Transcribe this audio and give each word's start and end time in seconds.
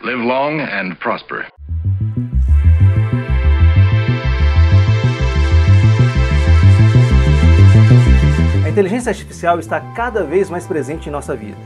Live 0.00 0.22
long 0.22 0.60
and 0.60 0.94
prosper. 1.00 1.48
A 8.64 8.68
inteligência 8.68 9.10
artificial 9.10 9.58
está 9.58 9.80
cada 9.80 10.22
vez 10.22 10.48
mais 10.48 10.68
presente 10.68 11.08
em 11.08 11.12
nossa 11.12 11.34
vida. 11.34 11.56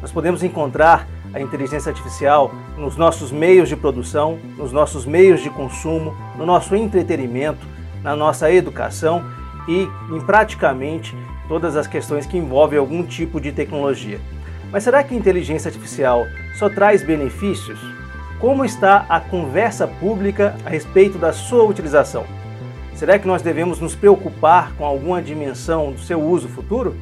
Nós 0.00 0.12
podemos 0.12 0.44
encontrar 0.44 1.08
a 1.34 1.40
inteligência 1.40 1.90
artificial 1.90 2.54
nos 2.78 2.96
nossos 2.96 3.32
meios 3.32 3.68
de 3.68 3.74
produção, 3.74 4.38
nos 4.56 4.70
nossos 4.70 5.04
meios 5.04 5.42
de 5.42 5.50
consumo, 5.50 6.14
no 6.38 6.46
nosso 6.46 6.76
entretenimento, 6.76 7.66
na 8.04 8.14
nossa 8.14 8.52
educação 8.52 9.24
e 9.66 9.88
em 10.14 10.20
praticamente 10.20 11.12
todas 11.48 11.76
as 11.76 11.88
questões 11.88 12.24
que 12.24 12.38
envolvem 12.38 12.78
algum 12.78 13.02
tipo 13.02 13.40
de 13.40 13.50
tecnologia. 13.50 14.20
Mas 14.72 14.84
será 14.84 15.02
que 15.02 15.12
a 15.12 15.18
inteligência 15.18 15.68
artificial 15.68 16.26
só 16.54 16.68
traz 16.68 17.02
benefícios? 17.02 17.80
Como 18.38 18.64
está 18.64 19.04
a 19.08 19.18
conversa 19.18 19.88
pública 19.88 20.54
a 20.64 20.70
respeito 20.70 21.18
da 21.18 21.32
sua 21.32 21.64
utilização? 21.64 22.24
Será 22.94 23.18
que 23.18 23.26
nós 23.26 23.42
devemos 23.42 23.80
nos 23.80 23.96
preocupar 23.96 24.72
com 24.76 24.84
alguma 24.84 25.20
dimensão 25.20 25.90
do 25.90 25.98
seu 25.98 26.20
uso 26.22 26.48
futuro? 26.48 26.94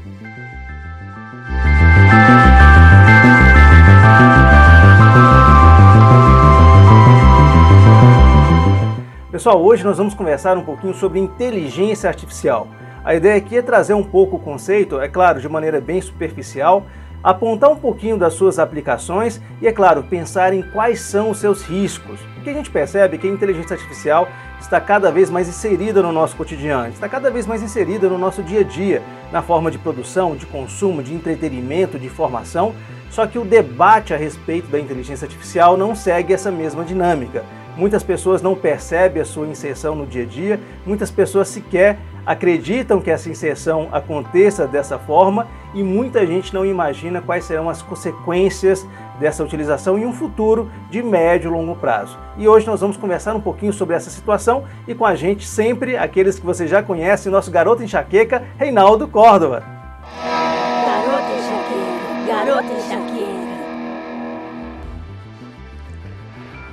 Pessoal, 9.30 9.62
hoje 9.62 9.84
nós 9.84 9.98
vamos 9.98 10.14
conversar 10.14 10.56
um 10.56 10.64
pouquinho 10.64 10.94
sobre 10.94 11.18
inteligência 11.18 12.08
artificial. 12.08 12.66
A 13.04 13.14
ideia 13.14 13.36
aqui 13.36 13.58
é 13.58 13.62
trazer 13.62 13.94
um 13.94 14.02
pouco 14.02 14.36
o 14.36 14.40
conceito, 14.40 14.98
é 14.98 15.08
claro, 15.08 15.40
de 15.40 15.48
maneira 15.48 15.80
bem 15.80 16.00
superficial, 16.00 16.86
apontar 17.22 17.70
um 17.70 17.76
pouquinho 17.76 18.16
das 18.16 18.34
suas 18.34 18.58
aplicações 18.58 19.40
e, 19.60 19.66
é 19.66 19.72
claro, 19.72 20.02
pensar 20.04 20.52
em 20.52 20.62
quais 20.62 21.00
são 21.00 21.30
os 21.30 21.38
seus 21.38 21.62
riscos. 21.62 22.20
Porque 22.34 22.50
a 22.50 22.54
gente 22.54 22.70
percebe 22.70 23.16
é 23.16 23.18
que 23.18 23.26
a 23.26 23.30
inteligência 23.30 23.74
artificial 23.74 24.28
está 24.60 24.80
cada 24.80 25.10
vez 25.10 25.30
mais 25.30 25.48
inserida 25.48 26.02
no 26.02 26.12
nosso 26.12 26.36
cotidiano, 26.36 26.88
está 26.88 27.08
cada 27.08 27.30
vez 27.30 27.46
mais 27.46 27.62
inserida 27.62 28.08
no 28.08 28.18
nosso 28.18 28.42
dia 28.42 28.60
a 28.60 28.64
dia, 28.64 29.02
na 29.32 29.42
forma 29.42 29.70
de 29.70 29.78
produção, 29.78 30.36
de 30.36 30.46
consumo, 30.46 31.02
de 31.02 31.14
entretenimento, 31.14 31.98
de 31.98 32.06
informação. 32.06 32.74
Só 33.10 33.26
que 33.26 33.38
o 33.38 33.44
debate 33.44 34.12
a 34.12 34.16
respeito 34.16 34.68
da 34.68 34.78
inteligência 34.78 35.24
artificial 35.24 35.76
não 35.76 35.94
segue 35.94 36.32
essa 36.32 36.50
mesma 36.50 36.84
dinâmica. 36.84 37.44
Muitas 37.76 38.02
pessoas 38.02 38.42
não 38.42 38.54
percebem 38.56 39.22
a 39.22 39.24
sua 39.24 39.46
inserção 39.46 39.94
no 39.94 40.06
dia 40.06 40.24
a 40.24 40.26
dia, 40.26 40.60
muitas 40.84 41.10
pessoas 41.10 41.48
sequer 41.48 41.98
acreditam 42.28 43.00
que 43.00 43.10
essa 43.10 43.30
inserção 43.30 43.88
aconteça 43.90 44.66
dessa 44.66 44.98
forma 44.98 45.48
e 45.72 45.82
muita 45.82 46.26
gente 46.26 46.52
não 46.52 46.62
imagina 46.62 47.22
quais 47.22 47.46
serão 47.46 47.70
as 47.70 47.80
consequências 47.80 48.86
dessa 49.18 49.42
utilização 49.42 49.98
em 49.98 50.04
um 50.04 50.12
futuro 50.12 50.70
de 50.90 51.02
médio 51.02 51.48
e 51.48 51.52
longo 51.52 51.74
prazo. 51.74 52.18
E 52.36 52.46
hoje 52.46 52.66
nós 52.66 52.82
vamos 52.82 52.98
conversar 52.98 53.34
um 53.34 53.40
pouquinho 53.40 53.72
sobre 53.72 53.96
essa 53.96 54.10
situação 54.10 54.64
e 54.86 54.94
com 54.94 55.06
a 55.06 55.14
gente 55.14 55.46
sempre 55.46 55.96
aqueles 55.96 56.38
que 56.38 56.44
você 56.44 56.66
já 56.66 56.82
conhece, 56.82 57.30
nosso 57.30 57.50
garoto 57.50 57.82
enxaqueca, 57.82 58.42
Reinaldo 58.58 59.08
Córdova. 59.08 59.62
Garota 60.84 61.32
enxaqueira, 61.32 62.26
garota 62.26 62.72
enxaqueira. 62.74 63.38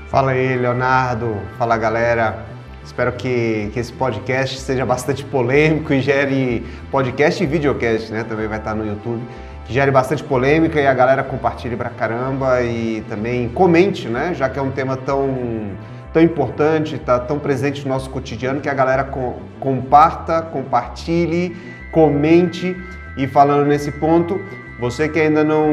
Fala 0.10 0.32
aí, 0.32 0.58
Leonardo. 0.58 1.34
Fala, 1.58 1.78
galera. 1.78 2.55
Espero 2.86 3.12
que, 3.14 3.72
que 3.74 3.80
esse 3.80 3.92
podcast 3.92 4.60
seja 4.62 4.86
bastante 4.86 5.26
polêmico 5.26 5.92
e 5.92 6.02
gere 6.02 6.64
podcast 6.92 7.44
e 7.44 7.48
videocast, 7.48 8.12
né? 8.12 8.24
Também 8.24 8.48
vai 8.48 8.60
estar 8.60 8.76
no 8.76 8.86
YouTube. 8.86 9.24
Que 9.66 9.74
gere 9.74 9.90
bastante 9.90 10.24
polêmica 10.24 10.80
e 10.80 10.86
a 10.86 10.94
galera 10.94 11.24
compartilhe 11.24 11.76
pra 11.76 11.90
caramba 11.90 12.62
e 12.62 13.04
também 13.10 13.50
comente, 13.50 14.08
né? 14.08 14.36
Já 14.36 14.48
que 14.48 14.60
é 14.60 14.62
um 14.62 14.70
tema 14.70 14.96
tão, 14.96 15.72
tão 16.14 16.22
importante, 16.22 17.00
tá 17.00 17.18
tão 17.18 17.40
presente 17.40 17.84
no 17.84 17.90
nosso 17.90 18.08
cotidiano, 18.12 18.62
que 18.62 18.70
a 18.70 18.74
galera 18.76 19.04
com, 19.04 19.40
comparta, 19.60 20.44
compartilhe, 20.44 21.58
comente. 21.92 22.78
E 23.18 23.26
falando 23.26 23.66
nesse 23.66 23.92
ponto, 23.94 24.40
você 24.80 25.10
que 25.10 25.20
ainda 25.20 25.44
não, 25.44 25.68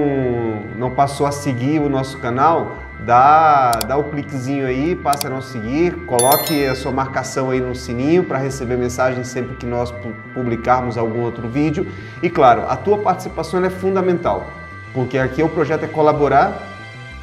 não 0.79 0.95
passou 0.95 1.27
a 1.27 1.31
seguir 1.31 1.79
o 1.79 1.91
nosso 1.91 2.19
canal, 2.21 2.73
dá, 3.05 3.73
dá 3.87 3.97
o 3.97 4.05
cliquezinho 4.05 4.67
aí, 4.67 4.95
passa 4.95 5.27
a 5.27 5.31
nos 5.31 5.47
seguir, 5.47 6.07
coloque 6.07 6.65
a 6.67 6.75
sua 6.75 6.93
marcação 6.93 7.51
aí 7.51 7.61
no 7.61 7.75
sininho 7.75 8.25
para 8.25 8.39
receber 8.39 8.77
mensagens 8.77 9.29
sempre 9.29 9.57
que 9.57 9.67
nós 9.67 9.93
publicarmos 10.35 10.97
algum 10.97 11.23
outro 11.23 11.49
vídeo. 11.49 11.87
E 12.23 12.31
claro, 12.31 12.65
a 12.69 12.77
tua 12.77 12.99
participação 12.99 13.65
é 13.65 13.71
fundamental, 13.71 14.47
porque 14.95 15.19
aqui 15.19 15.43
o 15.43 15.49
projeto 15.49 15.85
é 15.85 15.89
colaborar 15.89 16.61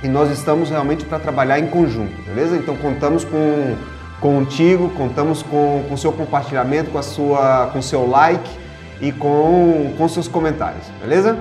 e 0.03 0.07
nós 0.07 0.29
estamos 0.31 0.69
realmente 0.69 1.05
para 1.05 1.19
trabalhar 1.19 1.59
em 1.59 1.67
conjunto, 1.67 2.21
beleza? 2.23 2.55
Então 2.55 2.75
contamos 2.75 3.23
com 3.23 3.75
contigo, 4.19 4.89
contamos 4.89 5.41
com 5.41 5.85
o 5.89 5.97
seu 5.97 6.11
compartilhamento, 6.11 6.91
com 6.91 6.97
a 6.97 7.03
sua, 7.03 7.69
com 7.71 7.81
seu 7.81 8.07
like 8.07 8.49
e 8.99 9.11
com, 9.13 9.93
com 9.97 10.07
seus 10.09 10.27
comentários, 10.27 10.85
beleza? 11.01 11.37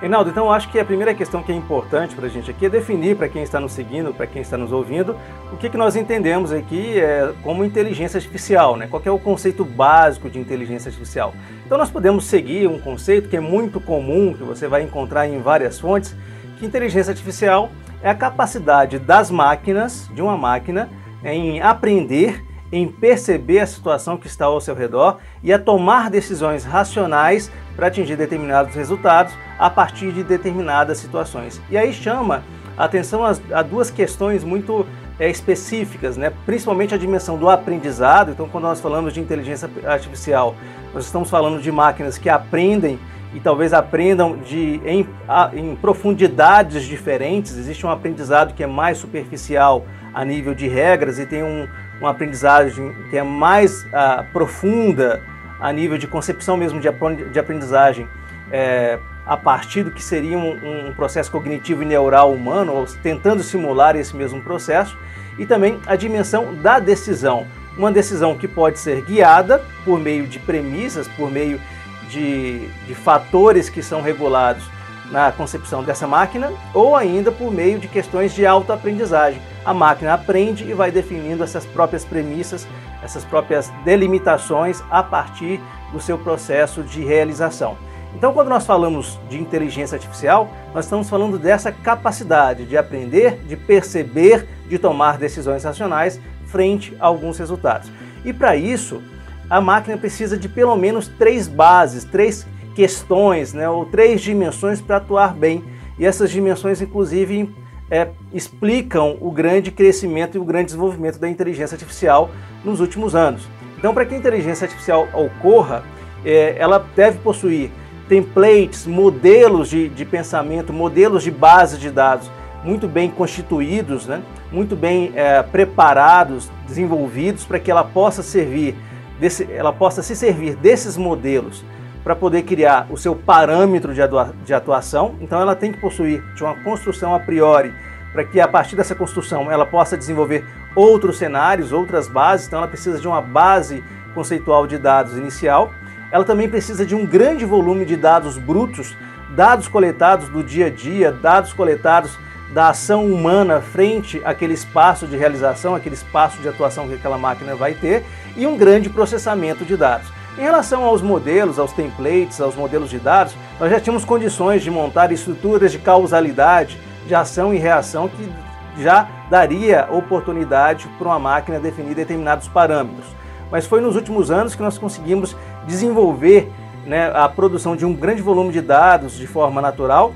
Reinaldo, 0.00 0.28
então 0.28 0.52
acho 0.52 0.68
que 0.70 0.78
a 0.78 0.84
primeira 0.84 1.14
questão 1.14 1.42
que 1.42 1.50
é 1.50 1.54
importante 1.54 2.14
para 2.14 2.26
a 2.26 2.28
gente 2.28 2.50
aqui 2.50 2.66
é 2.66 2.68
definir 2.68 3.16
para 3.16 3.30
quem 3.30 3.42
está 3.42 3.58
nos 3.58 3.72
seguindo, 3.72 4.12
para 4.12 4.26
quem 4.26 4.42
está 4.42 4.58
nos 4.58 4.70
ouvindo, 4.70 5.16
o 5.50 5.56
que, 5.56 5.70
que 5.70 5.76
nós 5.78 5.96
entendemos 5.96 6.52
aqui 6.52 7.00
é, 7.00 7.32
como 7.42 7.64
inteligência 7.64 8.18
artificial, 8.18 8.76
né? 8.76 8.86
qual 8.86 9.02
é 9.06 9.10
o 9.10 9.18
conceito 9.18 9.64
básico 9.64 10.28
de 10.28 10.38
inteligência 10.38 10.90
artificial. 10.90 11.32
Então 11.64 11.78
nós 11.78 11.90
podemos 11.90 12.26
seguir 12.26 12.68
um 12.68 12.78
conceito 12.78 13.30
que 13.30 13.38
é 13.38 13.40
muito 13.40 13.80
comum, 13.80 14.34
que 14.34 14.42
você 14.42 14.68
vai 14.68 14.82
encontrar 14.82 15.26
em 15.26 15.40
várias 15.40 15.80
fontes, 15.80 16.14
que 16.58 16.66
inteligência 16.66 17.10
artificial 17.10 17.70
é 18.02 18.10
a 18.10 18.14
capacidade 18.14 18.98
das 18.98 19.30
máquinas, 19.30 20.10
de 20.14 20.20
uma 20.20 20.36
máquina, 20.36 20.90
em 21.24 21.62
aprender 21.62 22.44
em 22.72 22.88
perceber 22.88 23.60
a 23.60 23.66
situação 23.66 24.16
que 24.16 24.26
está 24.26 24.46
ao 24.46 24.60
seu 24.60 24.74
redor 24.74 25.18
e 25.42 25.52
a 25.52 25.58
tomar 25.58 26.10
decisões 26.10 26.64
racionais 26.64 27.50
para 27.76 27.86
atingir 27.86 28.16
determinados 28.16 28.74
resultados 28.74 29.32
a 29.58 29.70
partir 29.70 30.12
de 30.12 30.22
determinadas 30.22 30.98
situações. 30.98 31.60
E 31.70 31.76
aí 31.76 31.92
chama 31.92 32.42
a 32.76 32.84
atenção 32.84 33.22
a, 33.24 33.62
duas 33.62 33.90
questões 33.90 34.44
muito 34.44 34.86
é, 35.18 35.30
específicas, 35.30 36.16
né? 36.16 36.32
principalmente 36.44 36.94
a 36.94 36.98
dimensão 36.98 37.38
do 37.38 37.48
aprendizado. 37.48 38.32
Então, 38.32 38.48
quando 38.48 38.64
nós 38.64 38.80
falamos 38.80 39.14
de 39.14 39.20
inteligência 39.20 39.68
artificial, 39.86 40.54
nós 40.92 41.06
estamos 41.06 41.30
falando 41.30 41.60
de 41.60 41.72
máquinas 41.72 42.18
que 42.18 42.28
aprendem 42.28 42.98
e 43.34 43.40
talvez 43.40 43.72
aprendam 43.72 44.36
de, 44.38 44.80
em, 44.84 45.06
em 45.54 45.76
profundidades 45.76 46.84
diferentes. 46.84 47.56
Existe 47.56 47.86
um 47.86 47.90
aprendizado 47.90 48.54
que 48.54 48.62
é 48.62 48.66
mais 48.66 48.98
superficial 48.98 49.84
a 50.14 50.24
nível 50.24 50.54
de 50.54 50.68
regras 50.68 51.18
e 51.18 51.26
tem 51.26 51.42
um, 51.42 51.66
uma 52.00 52.10
aprendizagem 52.10 52.94
que 53.10 53.16
é 53.16 53.22
mais 53.22 53.84
uh, 53.84 54.24
profunda 54.32 55.22
a 55.60 55.72
nível 55.72 55.98
de 55.98 56.06
concepção 56.06 56.56
mesmo 56.56 56.80
de 56.80 57.38
aprendizagem 57.38 58.06
é, 58.50 58.98
a 59.26 59.36
partir 59.36 59.82
do 59.82 59.90
que 59.90 60.02
seria 60.02 60.38
um, 60.38 60.88
um, 60.88 60.92
processo 60.92 61.30
cognitivo 61.30 61.82
e 61.82 61.86
neural 61.86 62.32
humano, 62.32 62.72
ou 62.72 62.86
tentando 63.02 63.42
simular 63.42 63.96
esse 63.96 64.14
mesmo 64.14 64.40
processo, 64.40 64.96
e 65.36 65.44
também 65.44 65.80
a 65.86 65.96
dimensão 65.96 66.54
da 66.54 66.78
decisão. 66.78 67.46
Uma 67.76 67.90
decisão 67.90 68.38
que 68.38 68.46
pode 68.46 68.78
ser 68.78 69.02
guiada 69.02 69.62
por 69.84 69.98
meio 69.98 70.26
de 70.26 70.38
premissas, 70.38 71.08
por 71.08 71.30
meio 71.30 71.60
de, 72.08 72.68
de 72.86 72.94
fatores 72.94 73.68
que 73.68 73.82
são 73.82 74.00
regulados 74.00 74.64
na 75.10 75.30
concepção 75.30 75.82
dessa 75.82 76.06
máquina, 76.06 76.52
ou 76.72 76.96
ainda 76.96 77.30
por 77.30 77.52
meio 77.52 77.78
de 77.78 77.88
questões 77.88 78.32
de 78.32 78.46
autoaprendizagem. 78.46 79.40
A 79.64 79.74
máquina 79.74 80.14
aprende 80.14 80.64
e 80.64 80.72
vai 80.72 80.90
definindo 80.90 81.44
essas 81.44 81.66
próprias 81.66 82.04
premissas, 82.04 82.66
essas 83.02 83.24
próprias 83.24 83.70
delimitações 83.84 84.82
a 84.90 85.02
partir 85.02 85.60
do 85.92 86.00
seu 86.00 86.16
processo 86.16 86.82
de 86.82 87.04
realização. 87.04 87.76
Então, 88.14 88.32
quando 88.32 88.48
nós 88.48 88.64
falamos 88.64 89.18
de 89.28 89.38
inteligência 89.38 89.96
artificial, 89.96 90.48
nós 90.74 90.86
estamos 90.86 91.08
falando 91.08 91.38
dessa 91.38 91.70
capacidade 91.70 92.64
de 92.64 92.76
aprender, 92.76 93.40
de 93.46 93.56
perceber, 93.56 94.46
de 94.68 94.78
tomar 94.78 95.18
decisões 95.18 95.64
racionais 95.64 96.20
frente 96.46 96.96
a 96.98 97.06
alguns 97.06 97.38
resultados. 97.38 97.90
E 98.24 98.32
para 98.32 98.56
isso, 98.56 99.02
a 99.50 99.60
máquina 99.60 99.96
precisa 99.96 100.36
de 100.36 100.48
pelo 100.48 100.76
menos 100.76 101.08
três 101.08 101.46
bases, 101.46 102.04
três 102.04 102.46
questões, 102.74 103.52
né, 103.52 103.68
ou 103.68 103.84
três 103.86 104.20
dimensões 104.20 104.80
para 104.80 104.96
atuar 104.96 105.34
bem. 105.34 105.64
E 105.98 106.04
essas 106.04 106.30
dimensões, 106.30 106.80
inclusive, 106.80 107.54
é, 107.90 108.08
explicam 108.32 109.16
o 109.20 109.30
grande 109.30 109.70
crescimento 109.70 110.36
e 110.36 110.40
o 110.40 110.44
grande 110.44 110.66
desenvolvimento 110.66 111.18
da 111.18 111.28
inteligência 111.28 111.74
artificial 111.74 112.30
nos 112.64 112.80
últimos 112.80 113.14
anos. 113.14 113.48
Então, 113.78 113.94
para 113.94 114.04
que 114.04 114.14
a 114.14 114.18
inteligência 114.18 114.64
artificial 114.64 115.08
ocorra, 115.12 115.84
é, 116.24 116.56
ela 116.58 116.84
deve 116.94 117.18
possuir 117.18 117.70
templates, 118.08 118.86
modelos 118.86 119.68
de, 119.68 119.88
de 119.88 120.04
pensamento, 120.04 120.72
modelos 120.72 121.22
de 121.22 121.30
base 121.30 121.78
de 121.78 121.90
dados 121.90 122.30
muito 122.64 122.88
bem 122.88 123.08
constituídos, 123.08 124.06
né? 124.06 124.22
muito 124.50 124.74
bem 124.74 125.12
é, 125.14 125.42
preparados, 125.42 126.50
desenvolvidos 126.66 127.44
para 127.44 127.60
que 127.60 127.70
ela 127.70 127.84
possa 127.84 128.22
servir, 128.22 128.74
desse, 129.20 129.48
ela 129.52 129.72
possa 129.72 130.02
se 130.02 130.16
servir 130.16 130.56
desses 130.56 130.96
modelos 130.96 131.64
para 132.02 132.14
poder 132.14 132.42
criar 132.42 132.86
o 132.90 132.96
seu 132.96 133.14
parâmetro 133.14 133.94
de, 133.94 134.02
atua, 134.02 134.32
de 134.44 134.52
atuação. 134.52 135.14
Então 135.20 135.40
ela 135.40 135.54
tem 135.54 135.72
que 135.72 135.80
possuir 135.80 136.22
de 136.34 136.42
uma 136.42 136.54
construção 136.62 137.14
a 137.14 137.20
priori 137.20 137.72
para 138.12 138.24
que 138.24 138.40
a 138.40 138.48
partir 138.48 138.76
dessa 138.76 138.94
construção 138.94 139.50
ela 139.50 139.66
possa 139.66 139.96
desenvolver 139.96 140.44
outros 140.74 141.18
cenários, 141.18 141.72
outras 141.72 142.08
bases. 142.08 142.46
Então 142.46 142.58
ela 142.58 142.68
precisa 142.68 142.98
de 142.98 143.06
uma 143.06 143.20
base 143.20 143.82
conceitual 144.14 144.66
de 144.66 144.78
dados 144.78 145.16
inicial. 145.16 145.70
Ela 146.10 146.24
também 146.24 146.48
precisa 146.48 146.86
de 146.86 146.94
um 146.94 147.04
grande 147.04 147.44
volume 147.44 147.84
de 147.84 147.96
dados 147.96 148.38
brutos, 148.38 148.96
dados 149.30 149.68
coletados 149.68 150.28
do 150.28 150.42
dia 150.42 150.66
a 150.66 150.70
dia, 150.70 151.10
dados 151.10 151.52
coletados 151.52 152.18
da 152.52 152.68
ação 152.68 153.04
humana 153.06 153.60
frente 153.60 154.22
àquele 154.24 154.54
espaço 154.54 155.06
de 155.06 155.16
realização, 155.16 155.74
aquele 155.74 155.94
espaço 155.94 156.40
de 156.40 156.48
atuação 156.48 156.86
que 156.86 156.94
aquela 156.94 157.18
máquina 157.18 157.56
vai 157.56 157.74
ter, 157.74 158.04
e 158.36 158.46
um 158.46 158.56
grande 158.56 158.88
processamento 158.88 159.64
de 159.64 159.76
dados. 159.76 160.08
Em 160.38 160.42
relação 160.42 160.84
aos 160.84 161.02
modelos, 161.02 161.58
aos 161.58 161.72
templates, 161.72 162.40
aos 162.40 162.54
modelos 162.54 162.90
de 162.90 162.98
dados, 162.98 163.34
nós 163.58 163.70
já 163.70 163.80
tínhamos 163.80 164.04
condições 164.04 164.62
de 164.62 164.70
montar 164.70 165.10
estruturas 165.10 165.72
de 165.72 165.78
causalidade, 165.78 166.78
de 167.06 167.14
ação 167.14 167.52
e 167.54 167.58
reação 167.58 168.08
que 168.08 168.30
já 168.78 169.08
daria 169.30 169.88
oportunidade 169.90 170.86
para 170.98 171.08
uma 171.08 171.18
máquina 171.18 171.58
definir 171.58 171.94
determinados 171.94 172.48
parâmetros. 172.48 173.06
Mas 173.50 173.64
foi 173.64 173.80
nos 173.80 173.96
últimos 173.96 174.30
anos 174.30 174.54
que 174.54 174.62
nós 174.62 174.76
conseguimos 174.76 175.36
desenvolver 175.66 176.50
né, 176.86 177.10
a 177.14 177.28
produção 177.28 177.74
de 177.74 177.84
um 177.84 177.92
grande 177.92 178.22
volume 178.22 178.52
de 178.52 178.60
dados 178.60 179.16
de 179.16 179.26
forma 179.26 179.60
natural, 179.60 180.14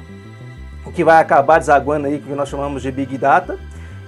o 0.85 0.93
que 0.93 1.05
vai 1.05 1.21
acabar 1.21 1.59
desaguando 1.59 2.07
aí 2.07 2.19
que 2.19 2.31
nós 2.31 2.49
chamamos 2.49 2.83
de 2.83 2.91
Big 2.91 3.19
Data, 3.19 3.59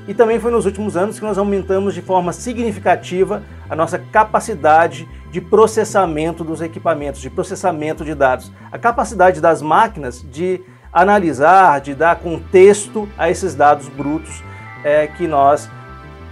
e 0.07 0.15
também 0.15 0.41
foi 0.41 0.51
nos 0.51 0.67
últimos 0.67 0.97
anos 0.97 1.19
que 1.19 1.25
nós 1.25 1.39
aumentamos 1.39 1.95
de 1.95 2.03
forma 2.03 2.33
significativa 2.33 3.43
a 3.71 3.77
nossa 3.77 3.99
capacidade 3.99 5.09
de 5.31 5.41
processamento 5.41 6.43
dos 6.43 6.61
equipamentos, 6.61 7.21
de 7.21 7.31
processamento 7.31 8.05
de 8.05 8.15
dados, 8.15 8.53
a 8.71 8.79
capacidade 8.79 9.41
das 9.41 9.63
máquinas 9.63 10.25
de 10.29 10.61
analisar, 10.93 11.81
de 11.81 11.95
dar 11.95 12.17
contexto 12.17 13.09
a 13.17 13.31
esses 13.31 13.55
dados 13.55 13.89
brutos 13.89 14.43
é, 14.85 15.07
que 15.07 15.27
nós 15.27 15.71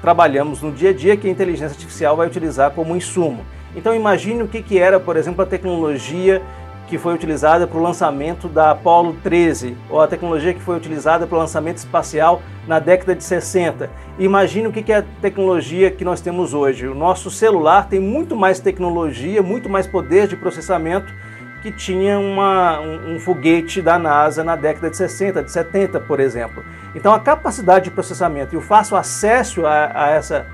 trabalhamos 0.02 0.60
no 0.60 0.72
dia 0.72 0.90
a 0.90 0.92
dia, 0.92 1.16
que 1.16 1.28
a 1.28 1.30
inteligência 1.30 1.74
artificial 1.74 2.16
vai 2.16 2.26
utilizar 2.26 2.72
como 2.72 2.96
insumo. 2.96 3.44
Então 3.74 3.94
imagine 3.94 4.42
o 4.42 4.48
que, 4.48 4.62
que 4.62 4.78
era, 4.78 4.98
por 4.98 5.16
exemplo, 5.16 5.42
a 5.42 5.46
tecnologia 5.46 6.42
que 6.90 6.98
foi 6.98 7.14
utilizada 7.14 7.68
para 7.68 7.78
o 7.78 7.82
lançamento 7.82 8.48
da 8.48 8.72
Apollo 8.72 9.16
13, 9.22 9.76
ou 9.88 10.00
a 10.00 10.08
tecnologia 10.08 10.52
que 10.52 10.60
foi 10.60 10.76
utilizada 10.76 11.24
para 11.24 11.36
o 11.36 11.38
lançamento 11.38 11.76
espacial 11.76 12.42
na 12.66 12.80
década 12.80 13.14
de 13.14 13.22
60. 13.22 13.88
Imagine 14.18 14.66
o 14.66 14.72
que 14.72 14.92
é 14.92 14.96
a 14.96 15.04
tecnologia 15.22 15.88
que 15.92 16.04
nós 16.04 16.20
temos 16.20 16.52
hoje. 16.52 16.88
O 16.88 16.94
nosso 16.94 17.30
celular 17.30 17.88
tem 17.88 18.00
muito 18.00 18.34
mais 18.34 18.58
tecnologia, 18.58 19.40
muito 19.40 19.68
mais 19.68 19.86
poder 19.86 20.26
de 20.26 20.36
processamento 20.36 21.14
que 21.62 21.70
tinha 21.70 22.18
uma, 22.18 22.80
um, 22.80 23.14
um, 23.14 23.20
foguete 23.20 23.80
da 23.80 23.98
NASA 23.98 24.42
na 24.42 24.56
década 24.56 24.90
de 24.90 24.96
60, 24.96 25.44
de 25.44 25.52
70, 25.52 26.00
por 26.00 26.18
exemplo. 26.18 26.64
Então 26.94 27.12
a 27.12 27.20
capacidade 27.20 27.84
de 27.84 27.90
processamento 27.90 28.54
e 28.54 28.58
o 28.58 28.60
fácil 28.60 28.96
acesso 28.96 29.64
a, 29.64 29.92
a 29.94 30.10
essa 30.10 30.46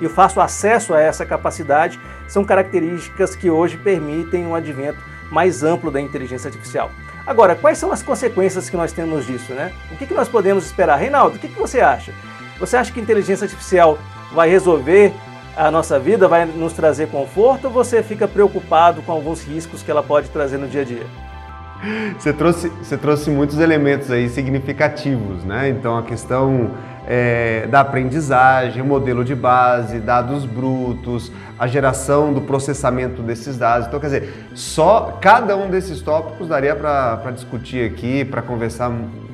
e 0.00 0.06
o 0.06 0.10
fácil 0.10 0.40
acesso 0.40 0.94
a 0.94 1.00
essa 1.00 1.26
capacidade 1.26 2.00
são 2.26 2.44
características 2.44 3.34
que 3.34 3.50
hoje 3.50 3.76
permitem 3.76 4.46
um 4.46 4.54
advento 4.54 4.98
mais 5.30 5.62
amplo 5.62 5.90
da 5.90 6.00
inteligência 6.00 6.48
artificial. 6.48 6.90
Agora, 7.26 7.54
quais 7.54 7.78
são 7.78 7.92
as 7.92 8.02
consequências 8.02 8.68
que 8.68 8.76
nós 8.76 8.92
temos 8.92 9.26
disso, 9.26 9.52
né? 9.52 9.72
O 9.92 9.96
que, 9.96 10.06
que 10.06 10.14
nós 10.14 10.28
podemos 10.28 10.64
esperar? 10.64 10.96
Reinaldo, 10.96 11.36
o 11.36 11.38
que, 11.38 11.48
que 11.48 11.58
você 11.58 11.80
acha? 11.80 12.12
Você 12.58 12.76
acha 12.76 12.92
que 12.92 12.98
a 12.98 13.02
inteligência 13.02 13.44
artificial 13.44 13.98
vai 14.32 14.48
resolver 14.48 15.12
a 15.56 15.70
nossa 15.70 15.98
vida, 15.98 16.26
vai 16.26 16.44
nos 16.44 16.72
trazer 16.72 17.08
conforto 17.08 17.66
ou 17.66 17.70
você 17.70 18.02
fica 18.02 18.26
preocupado 18.26 19.02
com 19.02 19.12
alguns 19.12 19.42
riscos 19.44 19.82
que 19.82 19.90
ela 19.90 20.02
pode 20.02 20.30
trazer 20.30 20.58
no 20.58 20.66
dia 20.66 20.82
a 20.82 20.84
dia? 20.84 21.06
Você 22.18 22.32
trouxe, 22.32 22.68
você 22.68 22.96
trouxe 22.96 23.30
muitos 23.30 23.58
elementos 23.58 24.10
aí 24.10 24.28
significativos, 24.28 25.44
né? 25.44 25.70
Então 25.70 25.96
a 25.96 26.02
questão 26.02 26.72
é, 27.12 27.66
da 27.66 27.80
aprendizagem, 27.80 28.80
o 28.80 28.84
modelo 28.84 29.24
de 29.24 29.34
base, 29.34 29.98
dados 29.98 30.44
brutos, 30.46 31.32
a 31.58 31.66
geração 31.66 32.32
do 32.32 32.40
processamento 32.42 33.20
desses 33.20 33.58
dados. 33.58 33.88
Então, 33.88 33.98
quer 33.98 34.06
dizer, 34.06 34.32
só 34.54 35.18
cada 35.20 35.56
um 35.56 35.68
desses 35.68 36.00
tópicos 36.02 36.46
daria 36.46 36.76
para 36.76 37.32
discutir 37.32 37.90
aqui, 37.90 38.24
para 38.24 38.40
conversar 38.40 38.92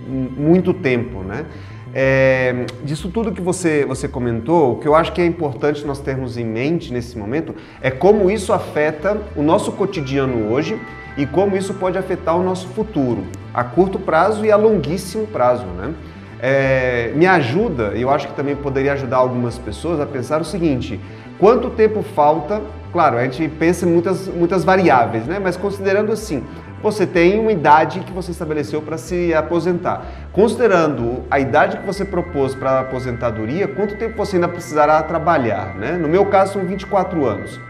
muito 0.08 0.72
tempo, 0.72 1.22
né? 1.22 1.44
É, 1.92 2.64
disso 2.82 3.10
tudo 3.10 3.30
que 3.30 3.42
você, 3.42 3.84
você 3.84 4.08
comentou, 4.08 4.72
o 4.72 4.78
que 4.78 4.88
eu 4.88 4.94
acho 4.94 5.12
que 5.12 5.20
é 5.20 5.26
importante 5.26 5.84
nós 5.84 5.98
termos 5.98 6.38
em 6.38 6.44
mente 6.44 6.92
nesse 6.92 7.16
momento 7.16 7.54
é 7.80 7.90
como 7.90 8.30
isso 8.30 8.52
afeta 8.52 9.18
o 9.34 9.42
nosso 9.42 9.72
cotidiano 9.72 10.50
hoje 10.50 10.78
e 11.16 11.24
como 11.26 11.56
isso 11.56 11.74
pode 11.74 11.96
afetar 11.96 12.36
o 12.36 12.42
nosso 12.42 12.68
futuro, 12.68 13.24
a 13.52 13.64
curto 13.64 13.98
prazo 13.98 14.44
e 14.44 14.52
a 14.52 14.56
longuíssimo 14.56 15.26
prazo, 15.26 15.64
né? 15.66 15.94
É, 16.40 17.12
me 17.14 17.26
ajuda, 17.26 17.92
e 17.94 18.02
eu 18.02 18.10
acho 18.10 18.28
que 18.28 18.34
também 18.34 18.54
poderia 18.54 18.92
ajudar 18.92 19.18
algumas 19.18 19.58
pessoas 19.58 20.00
a 20.00 20.06
pensar 20.06 20.40
o 20.40 20.44
seguinte: 20.44 21.00
quanto 21.38 21.70
tempo 21.70 22.02
falta? 22.02 22.60
Claro, 22.92 23.16
a 23.16 23.24
gente 23.24 23.48
pensa 23.48 23.86
em 23.86 23.90
muitas, 23.90 24.26
muitas 24.28 24.64
variáveis, 24.64 25.26
né? 25.26 25.38
mas 25.38 25.56
considerando 25.56 26.10
assim, 26.12 26.42
você 26.82 27.06
tem 27.06 27.38
uma 27.38 27.52
idade 27.52 28.00
que 28.00 28.12
você 28.12 28.30
estabeleceu 28.30 28.80
para 28.80 28.96
se 28.96 29.34
aposentar. 29.34 30.06
Considerando 30.32 31.24
a 31.30 31.40
idade 31.40 31.78
que 31.78 31.86
você 31.86 32.04
propôs 32.04 32.54
para 32.54 32.70
a 32.70 32.80
aposentadoria, 32.80 33.66
quanto 33.68 33.96
tempo 33.96 34.16
você 34.16 34.36
ainda 34.36 34.48
precisará 34.48 35.02
trabalhar? 35.02 35.74
Né? 35.74 35.92
No 35.92 36.08
meu 36.08 36.26
caso, 36.26 36.54
são 36.54 36.64
24 36.64 37.26
anos. 37.26 37.60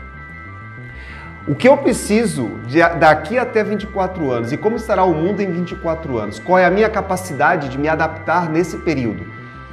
O 1.48 1.54
que 1.54 1.68
eu 1.68 1.76
preciso 1.76 2.58
de, 2.66 2.80
daqui 2.98 3.38
até 3.38 3.62
24 3.62 4.32
anos 4.32 4.50
e 4.50 4.56
como 4.56 4.74
estará 4.74 5.04
o 5.04 5.14
mundo 5.14 5.40
em 5.40 5.52
24 5.52 6.18
anos? 6.18 6.40
Qual 6.40 6.58
é 6.58 6.64
a 6.64 6.70
minha 6.70 6.88
capacidade 6.88 7.68
de 7.68 7.78
me 7.78 7.88
adaptar 7.88 8.50
nesse 8.50 8.78
período? 8.78 9.24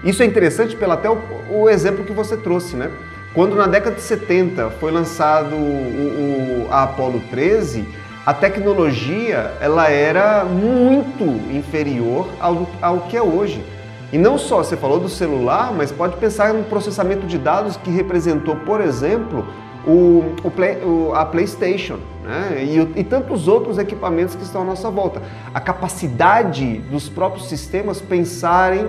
Isso 0.04 0.22
é 0.22 0.26
interessante 0.28 0.76
pelo 0.76 0.92
até 0.92 1.10
o, 1.10 1.18
o 1.50 1.68
exemplo 1.68 2.06
que 2.06 2.12
você 2.12 2.38
trouxe, 2.38 2.76
né? 2.76 2.92
Quando 3.34 3.56
na 3.56 3.66
década 3.66 3.96
de 3.96 4.04
70 4.04 4.70
foi 4.80 4.92
lançado 4.92 5.56
o, 5.56 6.68
o, 6.68 6.68
a 6.70 6.84
Apollo 6.84 7.24
13, 7.32 7.84
a 8.24 8.36
tecnologia 8.36 9.52
ela 9.60 9.90
era 9.90 10.46
muito 10.46 11.24
inferior 11.52 12.30
ao, 12.40 12.70
ao 12.84 13.00
que 13.02 13.18
é 13.18 13.22
hoje. 13.24 13.66
E 14.12 14.18
não 14.20 14.38
só, 14.38 14.58
você 14.58 14.78
falou 14.78 15.00
do 15.00 15.10
celular, 15.10 15.74
mas 15.74 15.92
pode 15.92 16.18
pensar 16.18 16.54
no 16.54 16.64
processamento 16.66 17.26
de 17.26 17.40
dados 17.40 17.78
que 17.78 17.90
representou, 17.90 18.58
por 18.58 18.80
exemplo, 18.80 19.48
o, 19.86 20.36
o, 20.44 20.52
play, 20.52 20.78
o 20.84 21.14
a 21.14 21.26
PlayStation 21.26 22.00
né? 22.24 22.64
e, 22.64 23.00
e, 23.00 23.04
tantos 23.04 23.48
outros 23.48 23.78
equipamentos 23.78 24.36
que 24.36 24.44
estão 24.44 24.62
à 24.62 24.66
nossa 24.66 24.90
volta. 24.90 25.22
A 25.54 25.60
capacidade 25.60 26.80
dos 26.90 27.10
próprios 27.10 27.48
sistemas 27.48 28.02
pensarem. 28.02 28.88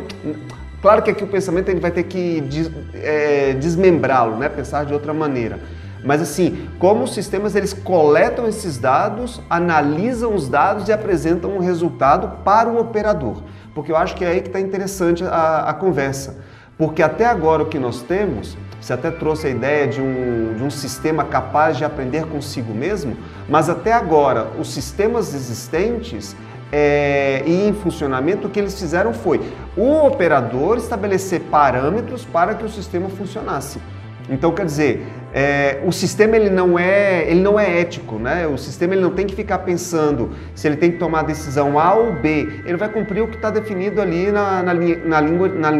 Claro 0.80 1.02
que 1.02 1.10
aqui 1.10 1.24
o 1.24 1.26
pensamento 1.26 1.68
ele 1.68 1.80
vai 1.80 1.90
ter 1.90 2.04
que 2.04 2.40
des, 2.42 2.70
é, 2.94 3.54
desmembrá-lo, 3.54 4.36
né? 4.36 4.48
pensar 4.48 4.84
de 4.84 4.92
outra 4.92 5.12
maneira. 5.12 5.58
Mas 6.04 6.20
assim, 6.20 6.68
como 6.78 7.04
os 7.04 7.14
sistemas 7.14 7.56
eles 7.56 7.72
coletam 7.72 8.46
esses 8.46 8.76
dados, 8.76 9.40
analisam 9.48 10.34
os 10.34 10.48
dados 10.48 10.86
e 10.88 10.92
apresentam 10.92 11.56
um 11.56 11.58
resultado 11.58 12.42
para 12.44 12.68
o 12.68 12.78
operador. 12.78 13.42
Porque 13.74 13.90
eu 13.90 13.96
acho 13.96 14.14
que 14.14 14.24
é 14.24 14.28
aí 14.28 14.42
que 14.42 14.48
está 14.48 14.60
interessante 14.60 15.24
a, 15.24 15.64
a 15.66 15.72
conversa. 15.72 16.36
Porque 16.76 17.02
até 17.02 17.24
agora 17.24 17.62
o 17.62 17.66
que 17.66 17.78
nós 17.78 18.02
temos 18.02 18.56
você 18.84 18.92
até 18.92 19.10
trouxe 19.10 19.46
a 19.46 19.50
ideia 19.50 19.88
de 19.88 19.98
um, 19.98 20.52
de 20.58 20.62
um 20.62 20.68
sistema 20.68 21.24
capaz 21.24 21.78
de 21.78 21.86
aprender 21.86 22.26
consigo 22.26 22.74
mesmo, 22.74 23.16
mas 23.48 23.70
até 23.70 23.94
agora 23.94 24.48
os 24.60 24.74
sistemas 24.74 25.32
existentes 25.32 26.36
é, 26.70 27.42
e 27.46 27.66
em 27.66 27.72
funcionamento, 27.72 28.46
o 28.46 28.50
que 28.50 28.60
eles 28.60 28.78
fizeram 28.78 29.14
foi 29.14 29.40
o 29.74 30.06
operador 30.06 30.76
estabelecer 30.76 31.40
parâmetros 31.50 32.26
para 32.26 32.54
que 32.54 32.62
o 32.62 32.68
sistema 32.68 33.08
funcionasse. 33.08 33.80
Então, 34.28 34.52
quer 34.52 34.66
dizer, 34.66 35.06
é, 35.36 35.80
o 35.84 35.90
sistema 35.90 36.36
ele 36.36 36.48
não 36.48 36.78
é 36.78 37.28
ele 37.28 37.40
não 37.40 37.58
é 37.58 37.80
ético, 37.80 38.20
né? 38.20 38.46
O 38.46 38.56
sistema 38.56 38.94
ele 38.94 39.02
não 39.02 39.10
tem 39.10 39.26
que 39.26 39.34
ficar 39.34 39.58
pensando 39.58 40.30
se 40.54 40.68
ele 40.68 40.76
tem 40.76 40.92
que 40.92 40.98
tomar 40.98 41.20
a 41.20 41.22
decisão 41.24 41.76
A 41.76 41.92
ou 41.92 42.12
B. 42.12 42.62
Ele 42.64 42.76
vai 42.76 42.88
cumprir 42.88 43.20
o 43.20 43.26
que 43.26 43.34
está 43.34 43.50
definido 43.50 44.00
ali 44.00 44.30
na, 44.30 44.62
na, 44.62 44.72
linha, 44.72 45.00
na, 45.04 45.20
língua, 45.20 45.48
na, 45.48 45.72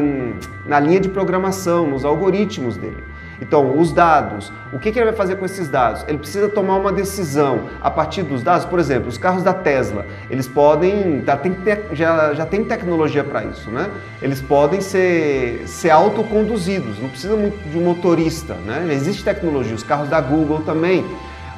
na 0.66 0.80
linha 0.80 0.98
de 0.98 1.08
programação, 1.08 1.86
nos 1.86 2.04
algoritmos 2.04 2.76
dele. 2.76 3.00
Então, 3.40 3.78
os 3.78 3.92
dados, 3.92 4.52
o 4.72 4.78
que, 4.78 4.90
que, 4.92 4.98
ele 4.98 5.06
vai 5.06 5.14
fazer 5.14 5.36
com 5.36 5.44
esses 5.44 5.68
dados? 5.68 6.04
Ele 6.08 6.18
precisa 6.18 6.48
tomar 6.48 6.76
uma 6.76 6.92
decisão 6.92 7.62
a 7.80 7.90
partir 7.90 8.22
dos 8.22 8.42
dados. 8.42 8.64
Por 8.64 8.78
exemplo, 8.78 9.08
os 9.08 9.18
carros 9.18 9.42
da 9.42 9.52
Tesla, 9.52 10.06
eles 10.30 10.46
podem, 10.46 11.22
já 11.24 11.36
tem, 11.36 11.56
já, 11.92 12.34
já 12.34 12.46
tem 12.46 12.64
tecnologia 12.64 13.24
para 13.24 13.44
isso, 13.44 13.70
né? 13.70 13.90
Eles 14.22 14.40
podem 14.40 14.80
ser, 14.80 15.64
ser 15.66 15.90
autoconduzidos, 15.90 16.98
não 16.98 17.08
precisa 17.08 17.36
muito 17.36 17.56
de 17.68 17.78
um 17.78 17.82
motorista, 17.82 18.54
né? 18.54 18.86
Existe 18.90 19.24
tecnologia, 19.24 19.74
os 19.74 19.82
carros 19.82 20.08
da 20.08 20.20
Google 20.20 20.60
também. 20.60 21.04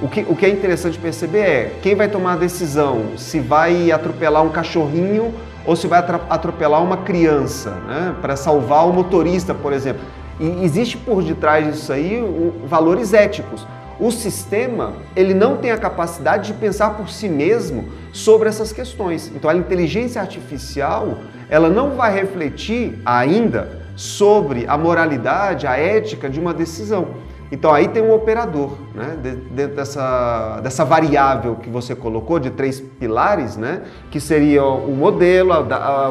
O 0.01 0.09
que, 0.09 0.27
o 0.29 0.37
que 0.37 0.45
é 0.45 0.51
interessante 0.51 0.99
perceber 0.99 1.39
é 1.39 1.73
quem 1.81 1.95
vai 1.95 2.09
tomar 2.09 2.35
a 2.35 2.37
decisão 2.37 3.17
se 3.17 3.41
vai 3.41 3.91
atropelar 3.91 4.43
um 4.43 4.51
cachorrinho 4.51 5.35
ou 5.65 5.75
se 5.75 5.87
vai 5.87 5.99
atropelar 6.31 6.83
uma 6.83 6.99
criança, 6.99 7.71
né? 7.87 8.15
Para 8.21 8.37
salvar 8.37 8.87
o 8.87 8.93
motorista, 8.93 9.55
por 9.55 9.73
exemplo. 9.73 10.03
E 10.39 10.65
existe 10.65 10.97
por 10.97 11.23
detrás 11.23 11.67
disso 11.67 11.93
aí 11.93 12.23
valores 12.67 13.13
éticos. 13.15 13.67
o 13.99 14.11
sistema 14.11 14.93
ele 15.15 15.33
não 15.33 15.57
tem 15.57 15.71
a 15.71 15.79
capacidade 15.79 16.53
de 16.53 16.59
pensar 16.59 16.91
por 16.91 17.09
si 17.09 17.29
mesmo 17.29 17.89
sobre 18.13 18.49
essas 18.49 18.73
questões. 18.73 19.33
Então 19.35 19.51
a 19.51 19.57
inteligência 19.57 20.21
artificial 20.21 21.19
ela 21.49 21.71
não 21.71 21.97
vai 21.97 22.13
refletir 22.13 22.99
ainda 23.05 23.81
sobre 23.97 24.67
a 24.69 24.77
moralidade, 24.77 25.67
a 25.67 25.77
ética 25.77 26.29
de 26.29 26.39
uma 26.39 26.53
decisão. 26.53 27.09
Então 27.51 27.73
aí 27.73 27.87
tem 27.89 28.03
um 28.03 28.13
operador, 28.13 28.73
né? 28.95 29.17
dentro 29.51 29.77
dessa, 29.77 30.61
dessa 30.63 30.85
variável 30.85 31.57
que 31.57 31.71
você 31.71 31.95
colocou 31.95 32.39
de 32.41 32.51
três 32.51 32.81
pilares, 32.81 33.57
né? 33.57 33.83
que 34.11 34.19
seria 34.19 34.65
o 34.65 34.95
modelo, 34.95 35.53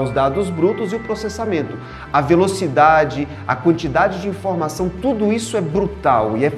os 0.01 0.11
dados 0.11 0.49
brutos 0.49 0.93
e 0.93 0.95
o 0.95 0.99
processamento. 0.99 1.77
A 2.11 2.21
velocidade, 2.21 3.27
a 3.45 3.55
quantidade 3.55 4.21
de 4.21 4.29
informação, 4.29 4.89
tudo 4.89 5.33
isso 5.33 5.57
é 5.57 5.61
brutal 5.61 6.37
e 6.37 6.45
é 6.45 6.53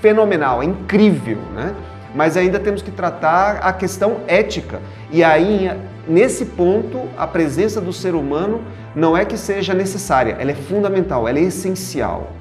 fenomenal, 0.00 0.62
é 0.62 0.66
incrível, 0.66 1.38
né? 1.54 1.74
Mas 2.14 2.36
ainda 2.36 2.58
temos 2.58 2.82
que 2.82 2.90
tratar 2.90 3.58
a 3.58 3.72
questão 3.72 4.22
ética. 4.26 4.80
E 5.12 5.22
aí, 5.22 5.70
nesse 6.08 6.44
ponto, 6.44 7.02
a 7.16 7.26
presença 7.26 7.80
do 7.80 7.92
ser 7.92 8.14
humano 8.16 8.62
não 8.96 9.16
é 9.16 9.24
que 9.24 9.36
seja 9.36 9.72
necessária, 9.74 10.36
ela 10.40 10.50
é 10.50 10.54
fundamental, 10.54 11.28
ela 11.28 11.38
é 11.38 11.42
essencial. 11.42 12.32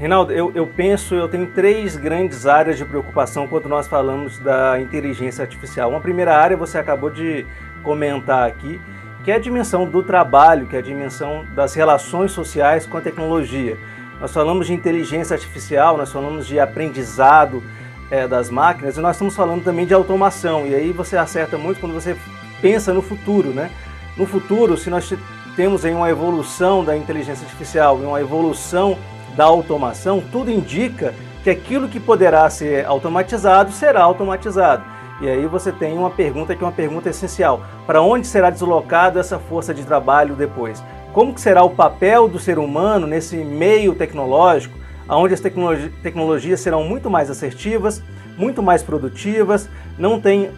Reinaldo, 0.00 0.32
eu, 0.32 0.50
eu, 0.54 0.66
penso, 0.66 1.14
eu 1.14 1.28
tenho 1.28 1.46
três 1.48 1.94
grandes 1.94 2.46
áreas 2.46 2.78
de 2.78 2.86
preocupação 2.86 3.46
quando 3.46 3.68
nós 3.68 3.86
falamos 3.86 4.38
da 4.38 4.80
inteligência 4.80 5.42
artificial. 5.42 5.90
Uma 5.90 6.00
primeira 6.00 6.34
área 6.34 6.56
você 6.56 6.78
acabou 6.78 7.10
de 7.10 7.44
comentar 7.82 8.48
aqui, 8.48 8.80
que 9.22 9.30
é 9.30 9.34
a 9.34 9.38
dimensão 9.38 9.84
do 9.84 10.02
trabalho, 10.02 10.66
que 10.66 10.74
é 10.74 10.78
a 10.78 10.82
dimensão 10.82 11.44
das 11.54 11.74
relações 11.74 12.32
sociais 12.32 12.86
com 12.86 12.96
a 12.96 13.00
tecnologia. 13.02 13.76
Nós 14.18 14.32
falamos 14.32 14.68
de 14.68 14.72
inteligência 14.72 15.34
artificial, 15.34 15.98
nós 15.98 16.10
falamos 16.10 16.46
de 16.46 16.58
aprendizado 16.58 17.62
é, 18.10 18.26
das 18.26 18.48
máquinas 18.48 18.96
e 18.96 19.00
nós 19.00 19.16
estamos 19.16 19.36
falando 19.36 19.62
também 19.62 19.84
de 19.84 19.92
automação. 19.92 20.66
E 20.66 20.74
aí 20.74 20.92
você 20.92 21.18
acerta 21.18 21.58
muito 21.58 21.78
quando 21.78 21.92
você 21.92 22.16
pensa 22.62 22.94
no 22.94 23.02
futuro, 23.02 23.50
né? 23.50 23.70
No 24.16 24.24
futuro, 24.24 24.78
se 24.78 24.88
nós 24.88 25.12
temos 25.54 25.84
em 25.84 25.92
uma 25.92 26.08
evolução 26.08 26.82
da 26.82 26.96
inteligência 26.96 27.44
artificial 27.44 28.00
e 28.00 28.06
uma 28.06 28.18
evolução 28.18 28.96
da 29.40 29.46
automação, 29.46 30.22
tudo 30.30 30.50
indica 30.50 31.14
que 31.42 31.48
aquilo 31.48 31.88
que 31.88 31.98
poderá 31.98 32.50
ser 32.50 32.84
automatizado 32.84 33.72
será 33.72 34.02
automatizado. 34.02 34.84
E 35.18 35.26
aí 35.30 35.46
você 35.46 35.72
tem 35.72 35.96
uma 35.96 36.10
pergunta 36.10 36.54
que 36.54 36.62
é 36.62 36.66
uma 36.66 36.72
pergunta 36.72 37.08
essencial. 37.08 37.62
Para 37.86 38.02
onde 38.02 38.26
será 38.26 38.50
deslocada 38.50 39.18
essa 39.18 39.38
força 39.38 39.72
de 39.72 39.82
trabalho 39.82 40.34
depois? 40.34 40.84
Como 41.14 41.32
que 41.32 41.40
será 41.40 41.64
o 41.64 41.70
papel 41.70 42.28
do 42.28 42.38
ser 42.38 42.58
humano 42.58 43.06
nesse 43.06 43.36
meio 43.38 43.94
tecnológico, 43.94 44.78
onde 45.08 45.32
as 45.32 45.40
tecnologi 45.40 45.88
tecnologias 46.02 46.60
serão 46.60 46.84
muito 46.84 47.08
mais 47.08 47.30
assertivas, 47.30 48.02
muito 48.36 48.62
mais 48.62 48.82
produtivas, 48.82 49.70
não 49.98 50.20
têm 50.20 50.50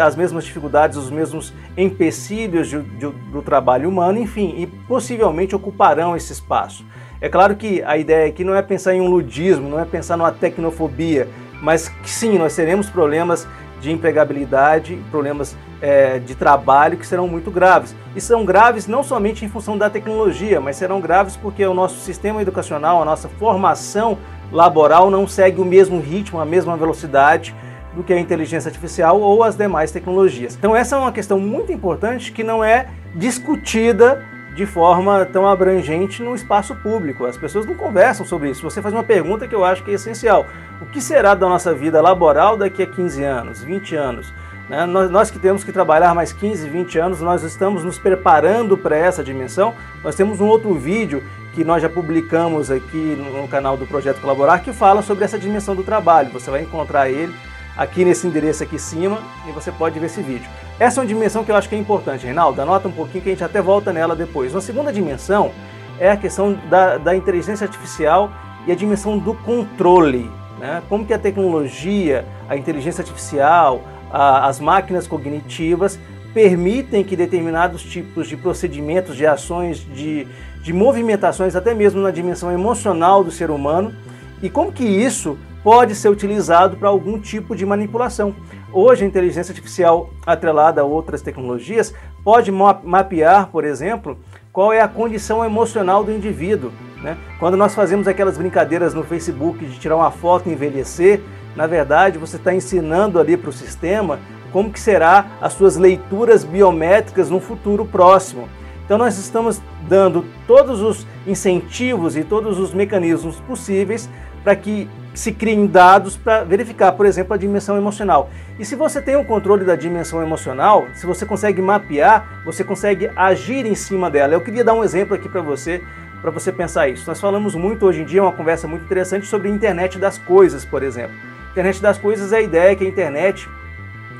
as 0.00 0.14
mesmas 0.14 0.44
dificuldades, 0.44 0.96
os 0.96 1.10
mesmos 1.10 1.52
empecilhos 1.76 2.68
de, 2.68 2.80
de, 2.82 3.08
do 3.32 3.42
trabalho 3.42 3.88
humano, 3.88 4.16
enfim, 4.16 4.54
e 4.58 4.66
possivelmente 4.66 5.56
ocuparão 5.56 6.14
esse 6.14 6.32
espaço. 6.32 6.84
É 7.20 7.28
claro 7.28 7.56
que 7.56 7.82
a 7.82 7.96
ideia 7.96 8.28
aqui 8.28 8.44
não 8.44 8.54
é 8.54 8.62
pensar 8.62 8.94
em 8.94 9.00
um 9.00 9.08
ludismo, 9.08 9.68
não 9.68 9.80
é 9.80 9.84
pensar 9.84 10.16
numa 10.16 10.30
tecnofobia, 10.30 11.28
mas 11.60 11.88
que 11.88 12.08
sim, 12.08 12.38
nós 12.38 12.54
teremos 12.54 12.88
problemas 12.88 13.46
de 13.80 13.90
empregabilidade, 13.90 14.98
problemas 15.10 15.56
é, 15.82 16.20
de 16.20 16.34
trabalho 16.36 16.96
que 16.96 17.06
serão 17.06 17.26
muito 17.26 17.50
graves. 17.50 17.94
E 18.14 18.20
são 18.20 18.44
graves 18.44 18.86
não 18.86 19.02
somente 19.02 19.44
em 19.44 19.48
função 19.48 19.76
da 19.76 19.90
tecnologia, 19.90 20.60
mas 20.60 20.76
serão 20.76 21.00
graves 21.00 21.36
porque 21.36 21.64
o 21.66 21.74
nosso 21.74 21.98
sistema 22.00 22.40
educacional, 22.40 23.02
a 23.02 23.04
nossa 23.04 23.28
formação 23.28 24.18
laboral 24.52 25.10
não 25.10 25.26
segue 25.26 25.60
o 25.60 25.64
mesmo 25.64 26.00
ritmo, 26.00 26.40
a 26.40 26.44
mesma 26.44 26.76
velocidade 26.76 27.54
do 27.94 28.02
que 28.02 28.12
a 28.12 28.18
inteligência 28.18 28.68
artificial 28.68 29.20
ou 29.20 29.42
as 29.42 29.56
demais 29.56 29.90
tecnologias. 29.90 30.54
Então 30.56 30.74
essa 30.74 30.94
é 30.94 30.98
uma 30.98 31.12
questão 31.12 31.38
muito 31.40 31.72
importante 31.72 32.30
que 32.30 32.44
não 32.44 32.62
é 32.62 32.86
discutida 33.14 34.24
de 34.58 34.66
forma 34.66 35.24
tão 35.24 35.46
abrangente 35.46 36.20
no 36.20 36.34
espaço 36.34 36.74
público. 36.74 37.24
As 37.24 37.36
pessoas 37.36 37.64
não 37.64 37.76
conversam 37.76 38.26
sobre 38.26 38.50
isso. 38.50 38.68
Você 38.68 38.82
faz 38.82 38.92
uma 38.92 39.04
pergunta 39.04 39.46
que 39.46 39.54
eu 39.54 39.64
acho 39.64 39.84
que 39.84 39.92
é 39.92 39.94
essencial. 39.94 40.48
O 40.80 40.86
que 40.86 41.00
será 41.00 41.32
da 41.32 41.48
nossa 41.48 41.72
vida 41.72 42.00
laboral 42.02 42.56
daqui 42.56 42.82
a 42.82 42.86
15 42.86 43.22
anos, 43.22 43.62
20 43.62 43.94
anos? 43.94 44.34
Né? 44.68 44.84
Nós, 44.84 45.08
nós, 45.12 45.30
que 45.30 45.38
temos 45.38 45.62
que 45.62 45.70
trabalhar 45.70 46.12
mais 46.12 46.32
15, 46.32 46.68
20 46.68 46.98
anos, 46.98 47.20
nós 47.20 47.44
estamos 47.44 47.84
nos 47.84 48.00
preparando 48.00 48.76
para 48.76 48.96
essa 48.96 49.22
dimensão. 49.22 49.76
Nós 50.02 50.16
temos 50.16 50.40
um 50.40 50.46
outro 50.46 50.74
vídeo 50.74 51.22
que 51.54 51.62
nós 51.62 51.80
já 51.80 51.88
publicamos 51.88 52.68
aqui 52.68 53.14
no, 53.16 53.42
no 53.42 53.46
canal 53.46 53.76
do 53.76 53.86
Projeto 53.86 54.20
Colaborar 54.20 54.58
que 54.58 54.72
fala 54.72 55.02
sobre 55.02 55.24
essa 55.24 55.38
dimensão 55.38 55.76
do 55.76 55.84
trabalho. 55.84 56.30
Você 56.32 56.50
vai 56.50 56.62
encontrar 56.62 57.08
ele 57.08 57.32
aqui 57.78 58.04
nesse 58.04 58.26
endereço 58.26 58.64
aqui 58.64 58.74
em 58.74 58.78
cima 58.78 59.20
e 59.48 59.52
você 59.52 59.70
pode 59.70 59.98
ver 60.00 60.06
esse 60.06 60.20
vídeo. 60.20 60.50
Essa 60.80 61.00
é 61.00 61.02
uma 61.02 61.06
dimensão 61.06 61.44
que 61.44 61.52
eu 61.52 61.56
acho 61.56 61.68
que 61.68 61.76
é 61.76 61.78
importante, 61.78 62.26
Reinaldo. 62.26 62.60
Anota 62.60 62.88
um 62.88 62.92
pouquinho 62.92 63.22
que 63.22 63.30
a 63.30 63.32
gente 63.32 63.44
até 63.44 63.62
volta 63.62 63.92
nela 63.92 64.16
depois. 64.16 64.52
Uma 64.52 64.60
segunda 64.60 64.92
dimensão 64.92 65.52
é 66.00 66.10
a 66.10 66.16
questão 66.16 66.58
da, 66.68 66.98
da 66.98 67.14
inteligência 67.14 67.64
artificial 67.64 68.32
e 68.66 68.72
a 68.72 68.74
dimensão 68.74 69.16
do 69.16 69.32
controle. 69.32 70.28
Né? 70.58 70.82
Como 70.88 71.06
que 71.06 71.14
a 71.14 71.18
tecnologia, 71.18 72.24
a 72.48 72.56
inteligência 72.56 73.02
artificial, 73.02 73.82
a, 74.10 74.48
as 74.48 74.58
máquinas 74.58 75.06
cognitivas 75.06 75.98
permitem 76.34 77.04
que 77.04 77.16
determinados 77.16 77.82
tipos 77.82 78.28
de 78.28 78.36
procedimentos, 78.36 79.16
de 79.16 79.24
ações, 79.24 79.78
de, 79.78 80.26
de 80.62 80.72
movimentações, 80.72 81.54
até 81.54 81.74
mesmo 81.74 82.00
na 82.00 82.10
dimensão 82.10 82.52
emocional 82.52 83.22
do 83.22 83.30
ser 83.30 83.50
humano, 83.50 83.94
e 84.42 84.50
como 84.50 84.72
que 84.72 84.84
isso 84.84 85.38
pode 85.68 85.94
ser 85.94 86.08
utilizado 86.08 86.78
para 86.78 86.88
algum 86.88 87.18
tipo 87.18 87.54
de 87.54 87.66
manipulação. 87.66 88.34
Hoje, 88.72 89.04
a 89.04 89.06
inteligência 89.06 89.52
artificial 89.52 90.08
atrelada 90.24 90.80
a 90.80 90.84
outras 90.84 91.20
tecnologias 91.20 91.92
pode 92.24 92.50
mapear, 92.50 93.48
por 93.48 93.66
exemplo, 93.66 94.16
qual 94.50 94.72
é 94.72 94.80
a 94.80 94.88
condição 94.88 95.44
emocional 95.44 96.02
do 96.02 96.10
indivíduo. 96.10 96.72
Né? 97.02 97.18
Quando 97.38 97.54
nós 97.54 97.74
fazemos 97.74 98.08
aquelas 98.08 98.38
brincadeiras 98.38 98.94
no 98.94 99.04
Facebook 99.04 99.66
de 99.66 99.78
tirar 99.78 99.96
uma 99.96 100.10
foto 100.10 100.48
e 100.48 100.52
envelhecer, 100.54 101.20
na 101.54 101.66
verdade 101.66 102.16
você 102.16 102.36
está 102.36 102.54
ensinando 102.54 103.20
ali 103.20 103.36
para 103.36 103.50
o 103.50 103.52
sistema 103.52 104.18
como 104.50 104.72
que 104.72 104.80
será 104.80 105.32
as 105.38 105.52
suas 105.52 105.76
leituras 105.76 106.44
biométricas 106.44 107.28
no 107.28 107.40
futuro 107.40 107.84
próximo. 107.84 108.48
Então 108.86 108.96
nós 108.96 109.18
estamos 109.18 109.60
dando 109.86 110.24
todos 110.46 110.80
os 110.80 111.06
incentivos 111.26 112.16
e 112.16 112.24
todos 112.24 112.58
os 112.58 112.72
mecanismos 112.72 113.36
possíveis 113.40 114.08
para 114.42 114.56
que 114.56 114.88
se 115.18 115.32
criem 115.32 115.66
dados 115.66 116.16
para 116.16 116.44
verificar, 116.44 116.92
por 116.92 117.04
exemplo, 117.04 117.34
a 117.34 117.36
dimensão 117.36 117.76
emocional. 117.76 118.30
E 118.56 118.64
se 118.64 118.76
você 118.76 119.02
tem 119.02 119.16
o 119.16 119.20
um 119.20 119.24
controle 119.24 119.64
da 119.64 119.74
dimensão 119.74 120.22
emocional, 120.22 120.86
se 120.94 121.04
você 121.06 121.26
consegue 121.26 121.60
mapear, 121.60 122.40
você 122.44 122.62
consegue 122.62 123.10
agir 123.16 123.66
em 123.66 123.74
cima 123.74 124.08
dela. 124.08 124.32
Eu 124.32 124.40
queria 124.40 124.62
dar 124.62 124.74
um 124.74 124.84
exemplo 124.84 125.16
aqui 125.16 125.28
para 125.28 125.42
você, 125.42 125.82
para 126.22 126.30
você 126.30 126.52
pensar 126.52 126.88
isso. 126.88 127.04
Nós 127.04 127.20
falamos 127.20 127.56
muito 127.56 127.84
hoje 127.84 128.02
em 128.02 128.04
dia, 128.04 128.22
uma 128.22 128.30
conversa 128.30 128.68
muito 128.68 128.84
interessante 128.84 129.26
sobre 129.26 129.48
a 129.48 129.50
internet 129.50 129.98
das 129.98 130.18
coisas, 130.18 130.64
por 130.64 130.84
exemplo. 130.84 131.16
Internet 131.50 131.82
das 131.82 131.98
coisas 131.98 132.32
é 132.32 132.36
a 132.36 132.40
ideia 132.40 132.76
que 132.76 132.84
a 132.84 132.88
internet 132.88 133.48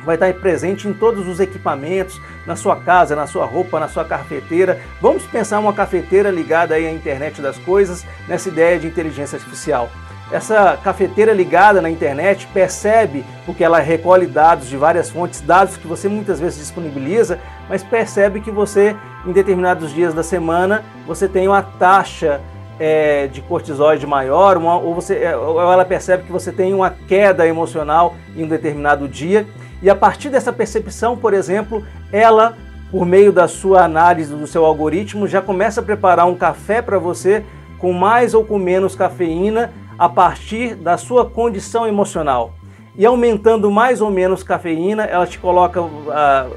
vai 0.05 0.17
estar 0.17 0.35
presente 0.35 0.88
em 0.88 0.93
todos 0.93 1.28
os 1.28 1.38
equipamentos, 1.38 2.21
na 2.45 2.57
sua 2.57 2.75
casa, 2.75 3.14
na 3.14 3.28
sua 3.28 3.45
roupa, 3.45 3.78
na 3.78 3.87
sua 3.87 4.05
cafeteira. 4.05 4.81
Vamos 5.00 5.23
pensar 5.23 5.61
uma 5.61 5.73
cafeteira 5.73 6.28
ligada 6.28 6.75
aí 6.75 6.88
à 6.88 6.90
internet 6.90 7.40
das 7.40 7.57
coisas, 7.57 8.05
nessa 8.26 8.49
ideia 8.49 8.81
de 8.81 8.88
inteligência 8.88 9.37
artificial. 9.37 9.88
Essa 10.30 10.78
cafeteira 10.85 11.32
ligada 11.32 11.80
na 11.80 11.88
internet 11.88 12.47
percebe, 12.52 13.25
porque 13.47 13.64
ela 13.64 13.78
recolhe 13.78 14.26
dados 14.26 14.68
de 14.68 14.76
várias 14.76 15.08
fontes, 15.08 15.40
dados 15.40 15.78
que 15.78 15.87
você 15.87 16.06
muitas 16.06 16.38
vezes 16.38 16.58
disponibiliza, 16.58 17.38
mas 17.66 17.82
percebe 17.82 18.40
que 18.40 18.50
você, 18.50 18.94
em 19.26 19.32
determinados 19.32 19.92
dias 19.92 20.12
da 20.12 20.23
semana, 20.23 20.85
você 21.06 21.26
tem 21.26 21.49
uma 21.49 21.62
taxa 21.62 22.42
é, 22.78 23.26
de 23.26 23.40
cortisóide 23.40 24.06
maior, 24.06 24.58
uma, 24.58 24.78
ou, 24.78 24.94
você, 24.94 25.16
é, 25.16 25.35
ou 25.35 25.61
ela 25.61 25.85
percebe 25.85 26.25
que 26.25 26.32
você 26.32 26.52
tem 26.52 26.75
uma 26.75 26.90
queda 26.90 27.47
emocional 27.47 28.14
em 28.37 28.44
um 28.44 28.49
determinado 28.49 29.08
dia. 29.08 29.47
E 29.82 29.88
a 29.88 29.94
partir 29.94 30.28
dessa 30.28 30.52
percepção, 30.52 31.16
por 31.16 31.32
exemplo, 31.32 31.82
ela, 32.12 32.54
por 32.90 33.06
meio 33.06 33.32
da 33.32 33.49
sua 33.49 33.82
análise 33.82 34.35
do 34.35 34.47
seu 34.47 34.66
algoritmo, 34.66 35.26
já 35.26 35.40
começa 35.40 35.80
a 35.80 35.85
preparar 35.85 36.26
um 36.26 36.35
café 36.35 36.82
para 36.82 36.99
você 36.99 37.42
com 37.78 37.94
mais 37.94 38.35
ou 38.35 38.44
com 38.44 38.58
menos 38.58 38.94
cafeína 38.94 39.70
a 39.99 40.09
partir 40.09 40.75
da 40.76 40.97
sua 40.97 41.28
condição 41.28 41.87
emocional. 41.87 42.52
E 42.97 43.05
aumentando 43.05 43.71
mais 43.71 44.00
ou 44.00 44.11
menos 44.11 44.43
cafeína, 44.43 45.05
ela 45.05 45.26
te 45.26 45.38
coloca 45.38 45.81
uh, 45.83 45.88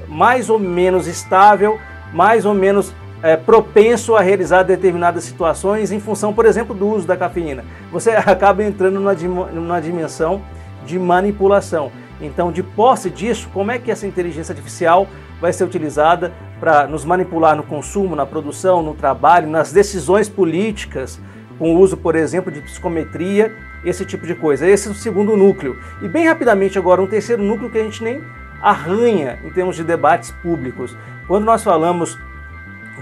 mais 0.07 0.49
ou 0.49 0.59
menos 0.59 1.07
estável, 1.07 1.79
mais 2.13 2.45
ou 2.45 2.53
menos 2.53 2.89
uh, 2.89 3.43
propenso 3.45 4.15
a 4.15 4.21
realizar 4.21 4.63
determinadas 4.63 5.23
situações 5.23 5.91
em 5.91 5.99
função, 5.99 6.33
por 6.33 6.45
exemplo, 6.45 6.75
do 6.75 6.87
uso 6.87 7.07
da 7.07 7.17
cafeína. 7.17 7.63
Você 7.91 8.11
acaba 8.25 8.63
entrando 8.63 8.99
numa, 8.99 9.13
numa 9.51 9.81
dimensão 9.81 10.41
de 10.85 10.97
manipulação. 10.97 11.91
Então, 12.19 12.51
de 12.51 12.61
posse 12.61 13.09
disso, 13.09 13.49
como 13.53 13.71
é 13.71 13.79
que 13.79 13.91
essa 13.91 14.05
inteligência 14.05 14.53
artificial 14.53 15.07
vai 15.39 15.51
ser 15.51 15.63
utilizada 15.63 16.31
para 16.59 16.85
nos 16.85 17.03
manipular 17.03 17.55
no 17.55 17.63
consumo, 17.63 18.15
na 18.15 18.25
produção, 18.27 18.83
no 18.83 18.93
trabalho, 18.93 19.47
nas 19.47 19.73
decisões 19.73 20.29
políticas, 20.29 21.19
com 21.61 21.75
o 21.75 21.79
uso, 21.79 21.95
por 21.95 22.15
exemplo, 22.15 22.51
de 22.51 22.59
psicometria 22.59 23.53
esse 23.85 24.03
tipo 24.03 24.25
de 24.25 24.33
coisa. 24.33 24.67
Esse 24.67 24.87
é 24.87 24.91
o 24.91 24.95
segundo 24.95 25.37
núcleo. 25.37 25.77
E 26.01 26.07
bem 26.07 26.25
rapidamente 26.25 26.79
agora, 26.79 26.99
um 26.99 27.05
terceiro 27.05 27.43
núcleo 27.43 27.69
que 27.69 27.77
a 27.77 27.83
gente 27.83 28.03
nem 28.03 28.19
arranha 28.59 29.37
em 29.45 29.49
termos 29.51 29.75
de 29.75 29.83
debates 29.83 30.31
públicos. 30.31 30.97
Quando 31.27 31.45
nós 31.45 31.63
falamos 31.63 32.17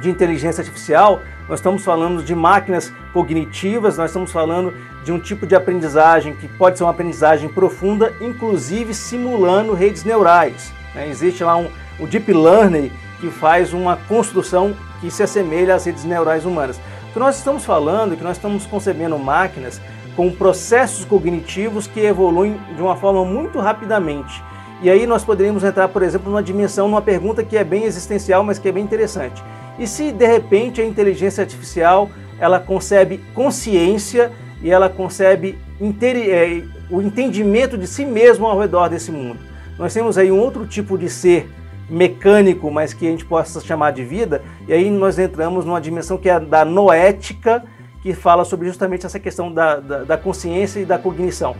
de 0.02 0.10
inteligência 0.10 0.60
artificial, 0.60 1.22
nós 1.48 1.60
estamos 1.60 1.86
falando 1.86 2.22
de 2.22 2.36
máquinas 2.36 2.92
cognitivas, 3.14 3.98
nós 3.98 4.10
estamos 4.10 4.30
falando 4.30 4.74
de 5.06 5.12
um 5.14 5.20
tipo 5.20 5.48
de 5.48 5.56
aprendizagem 5.56 6.36
que 6.36 6.50
pode 6.50 6.78
ser 6.78 6.84
uma 6.84 6.92
aprendizagem 6.92 7.48
profunda, 7.48 8.14
inclusive 8.20 8.94
simulando 8.94 9.74
redes 9.74 10.04
neurais. 10.04 10.74
Né? 10.94 11.08
Existe 11.08 11.46
lá 11.46 11.56
um, 11.56 11.70
o 11.98 12.06
Deep 12.06 12.34
Learning 12.34 12.92
que 13.22 13.30
faz 13.30 13.72
uma 13.72 13.96
construção 13.96 14.76
que 15.00 15.10
se 15.10 15.24
assemelha 15.24 15.76
às 15.76 15.86
redes 15.86 16.04
neurais 16.04 16.46
humanas. 16.46 16.78
Que 17.14 17.20
nós 17.20 17.38
estamos 17.38 17.66
falando 17.66 18.16
que 18.16 18.24
nós 18.24 18.38
estamos 18.38 18.66
concebendo 18.66 19.18
máquinas 19.18 19.82
com 20.16 20.32
processos 20.32 21.06
cognitivos 21.06 21.88
que 21.88 22.02
evoluem 22.02 22.60
de 22.76 22.82
uma 22.82 22.96
forma 22.96 23.24
muito 23.26 23.60
rapidamente. 23.60 24.44
E 24.82 24.90
aí 24.90 25.06
nós 25.06 25.24
poderíamos 25.24 25.64
entrar, 25.64 25.88
por 25.90 26.04
exemplo, 26.04 26.30
numa 26.30 26.44
dimensão, 26.44 26.88
numa 26.88 27.02
pergunta 27.02 27.44
que 27.44 27.58
é 27.58 27.64
bem 27.64 27.84
existencial, 27.84 28.44
mas 28.44 28.60
que 28.60 28.70
é 28.70 28.72
bem 28.72 28.84
interessante. 28.84 29.44
E 29.78 29.88
se 29.88 30.12
de 30.12 30.26
repente 30.26 30.82
a 30.82 30.86
inteligência 30.86 31.42
artificial 31.42 32.10
ela 32.40 32.60
concebe 32.60 33.20
consciência 33.34 34.32
e 34.62 34.72
ela 34.72 34.90
concebe 34.90 35.58
é, 35.82 36.64
o 36.90 37.02
entendimento 37.02 37.78
de 37.78 37.88
si 37.88 38.06
mesmo 38.06 38.46
ao 38.46 38.60
redor 38.60 38.90
desse 38.90 39.12
mundo? 39.12 39.40
Nós 39.78 39.94
temos 39.94 40.18
aí 40.18 40.32
um 40.32 40.40
outro 40.40 40.66
tipo 40.66 40.98
de 40.98 41.10
ser 41.10 41.50
mecânico, 41.90 42.70
mas 42.70 42.94
que 42.94 43.08
a 43.08 43.12
gente 43.12 43.26
possa 43.26 43.60
chamar 43.62 43.92
de 43.92 44.04
vida, 44.04 44.44
e 44.68 44.74
aí 44.74 44.90
nós 44.90 45.18
entramos 45.18 45.66
numa 45.66 45.82
dimensão 45.82 46.18
que 46.18 46.30
é 46.30 46.40
da 46.40 46.64
noética, 46.64 47.64
que 48.02 48.14
fala 48.14 48.46
sobre 48.46 48.68
justamente 48.68 49.06
essa 49.06 49.20
questão 49.20 49.52
da, 49.52 49.78
da, 49.78 50.04
da 50.04 50.18
consciência 50.18 50.80
e 50.80 50.86
da 50.86 50.98
cognição. 50.98 51.56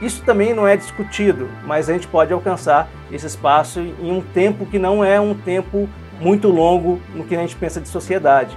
Isso 0.00 0.22
também 0.24 0.52
não 0.52 0.66
é 0.66 0.76
discutido, 0.76 1.48
mas 1.64 1.88
a 1.88 1.92
gente 1.92 2.06
pode 2.06 2.32
alcançar 2.32 2.88
esse 3.10 3.26
espaço 3.26 3.80
em 3.80 4.10
um 4.10 4.20
tempo 4.20 4.66
que 4.66 4.78
não 4.78 5.04
é 5.04 5.18
um 5.18 5.34
tempo 5.34 5.88
muito 6.20 6.48
longo 6.48 7.00
no 7.14 7.24
que 7.24 7.34
a 7.34 7.40
gente 7.40 7.56
pensa 7.56 7.80
de 7.80 7.88
sociedade. 7.88 8.56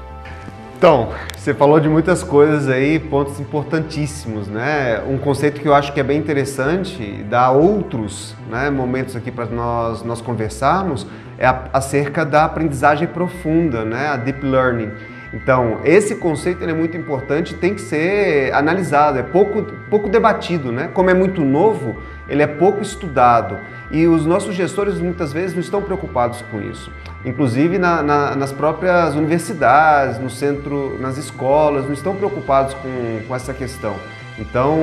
Então, 0.80 1.10
você 1.36 1.54
falou 1.54 1.78
de 1.78 1.90
muitas 1.90 2.24
coisas 2.24 2.70
aí, 2.70 3.00
pontos 3.00 3.38
importantíssimos, 3.38 4.48
né? 4.48 5.04
Um 5.06 5.18
conceito 5.18 5.60
que 5.60 5.68
eu 5.68 5.76
acho 5.76 5.92
que 5.92 6.00
é 6.00 6.04
bem 6.04 6.18
interessante, 6.18 7.22
dá 7.30 7.52
outros 7.52 8.34
né, 8.50 8.70
momentos 8.70 9.14
aqui 9.14 9.30
para 9.30 9.46
nós, 9.48 10.04
nós 10.04 10.22
conversarmos, 10.22 11.06
é 11.38 11.46
a, 11.46 11.66
acerca 11.74 12.26
da 12.26 12.46
aprendizagem 12.46 13.10
profunda, 13.10 13.84
né? 13.84 14.08
A 14.08 14.16
deep 14.16 14.42
learning. 14.42 14.90
Então, 15.34 15.80
esse 15.84 16.16
conceito 16.16 16.64
é 16.64 16.74
muito 16.74 16.96
importante, 16.96 17.56
tem 17.56 17.74
que 17.74 17.82
ser 17.82 18.54
analisado, 18.54 19.20
é 19.20 19.24
pouco, 19.24 19.62
pouco 19.90 20.08
debatido, 20.08 20.72
né? 20.72 20.90
Como 20.94 21.10
é 21.10 21.14
muito 21.14 21.42
novo, 21.42 21.98
ele 22.30 22.42
é 22.42 22.48
pouco 22.48 22.82
estudado 22.82 23.58
e 23.92 24.08
os 24.08 24.26
nossos 24.26 24.56
gestores 24.56 25.00
muitas 25.00 25.34
vezes 25.34 25.54
não 25.54 25.62
estão 25.62 25.82
preocupados 25.82 26.42
com 26.52 26.62
isso 26.62 26.92
inclusive 27.26 27.78
na, 27.78 28.02
na, 28.02 28.36
nas 28.36 28.52
próprias 28.52 29.16
universidades, 29.16 30.20
no 30.20 30.30
centro, 30.30 30.98
nas 31.00 31.18
escolas, 31.18 31.86
não 31.86 31.94
estão 31.94 32.16
preocupados 32.16 32.74
com, 32.76 33.22
com 33.28 33.36
essa 33.36 33.54
questão. 33.54 33.96
Então, 34.38 34.78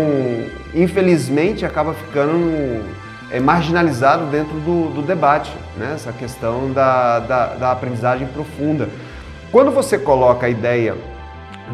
infelizmente, 0.75 1.65
acaba 1.65 1.95
ficando 1.95 2.85
é, 3.31 3.41
marginalizado 3.41 4.27
dentro 4.27 4.55
do, 4.61 4.91
do 4.91 5.03
debate, 5.03 5.53
né? 5.77 5.93
essa 5.95 6.13
questão 6.13 6.73
da, 6.73 7.21
da, 7.21 7.47
da, 7.55 7.73
aprendizagem 7.73 8.27
profunda. 8.27 8.89
Quando 9.51 9.71
você 9.71 9.97
coloca 9.97 10.47
a 10.47 10.51
ideia 10.51 10.95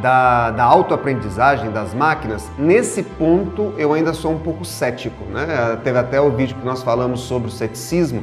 da, 0.00 0.50
da 0.50 0.64
autoaprendizagem 0.64 1.70
das 1.70 1.92
máquinas, 1.92 2.50
nesse 2.58 3.02
ponto 3.02 3.75
eu 3.76 3.92
ainda 3.92 4.12
sou 4.12 4.32
um 4.32 4.38
pouco 4.38 4.64
cético. 4.64 5.25
Né? 5.26 5.78
Teve 5.84 5.99
até 5.99 6.20
o 6.20 6.30
vídeo 6.30 6.56
que 6.56 6.64
nós 6.64 6.82
falamos 6.82 7.20
sobre 7.20 7.49
o 7.49 7.50
ceticismo, 7.50 8.22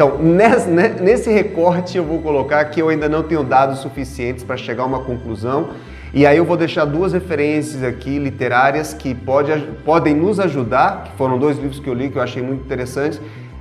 então, 0.00 0.16
nesse 0.18 1.30
recorte 1.30 1.98
eu 1.98 2.04
vou 2.04 2.22
colocar 2.22 2.64
que 2.64 2.80
eu 2.80 2.88
ainda 2.88 3.06
não 3.06 3.22
tenho 3.22 3.44
dados 3.44 3.80
suficientes 3.80 4.42
para 4.42 4.56
chegar 4.56 4.84
a 4.84 4.86
uma 4.86 5.00
conclusão. 5.00 5.72
E 6.14 6.26
aí 6.26 6.38
eu 6.38 6.44
vou 6.46 6.56
deixar 6.56 6.86
duas 6.86 7.12
referências 7.12 7.84
aqui 7.84 8.18
literárias 8.18 8.94
que 8.94 9.14
pode, 9.14 9.52
podem 9.84 10.14
nos 10.14 10.40
ajudar, 10.40 11.04
que 11.04 11.12
foram 11.18 11.38
dois 11.38 11.58
livros 11.58 11.78
que 11.78 11.86
eu 11.86 11.92
li 11.92 12.08
que 12.08 12.16
eu 12.16 12.22
achei 12.22 12.42
muito 12.42 12.64
interessantes, 12.64 13.20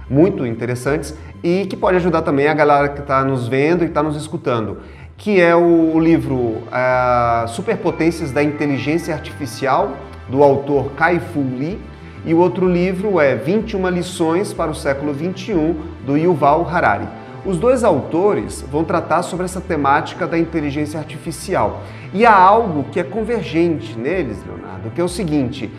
muito 0.10 0.46
interessantes, 0.46 1.14
e 1.44 1.66
que 1.66 1.76
pode 1.76 1.98
ajudar 1.98 2.22
também 2.22 2.48
a 2.48 2.54
galera 2.54 2.88
que 2.88 3.02
está 3.02 3.22
nos 3.24 3.48
vendo 3.50 3.84
e 3.84 3.88
está 3.88 4.02
nos 4.02 4.16
escutando, 4.16 4.78
que 5.20 5.42
é 5.42 5.54
o 5.54 6.00
livro 6.00 6.36
uh, 6.38 7.48
Superpotências 7.50 8.32
da 8.32 8.42
Inteligência 8.42 9.14
Artificial, 9.14 9.98
do 10.30 10.42
autor 10.42 10.92
Kai-Fu 10.94 11.42
Lee, 11.42 11.78
e 12.26 12.34
o 12.34 12.38
outro 12.38 12.68
livro 12.68 13.20
é 13.20 13.36
21 13.36 13.90
lições 13.90 14.54
para 14.54 14.72
o 14.72 14.76
século 14.76 15.14
21 15.14 15.76
do 16.06 16.18
Yuval 16.18 16.68
Harari. 16.68 17.08
Os 17.46 17.58
dois 17.58 17.84
autores 17.84 18.64
vão 18.72 18.86
tratar 18.86 19.22
sobre 19.24 19.46
essa 19.46 19.60
temática 19.60 20.26
da 20.26 20.38
inteligência 20.38 20.98
artificial. 20.98 21.82
E 22.14 22.26
há 22.26 22.36
algo 22.36 22.86
que 22.90 23.00
é 23.00 23.04
convergente 23.04 23.98
neles, 23.98 24.38
Leonardo, 24.46 24.90
que 24.90 25.02
é 25.02 25.04
o 25.04 25.10
seguinte: 25.10 25.70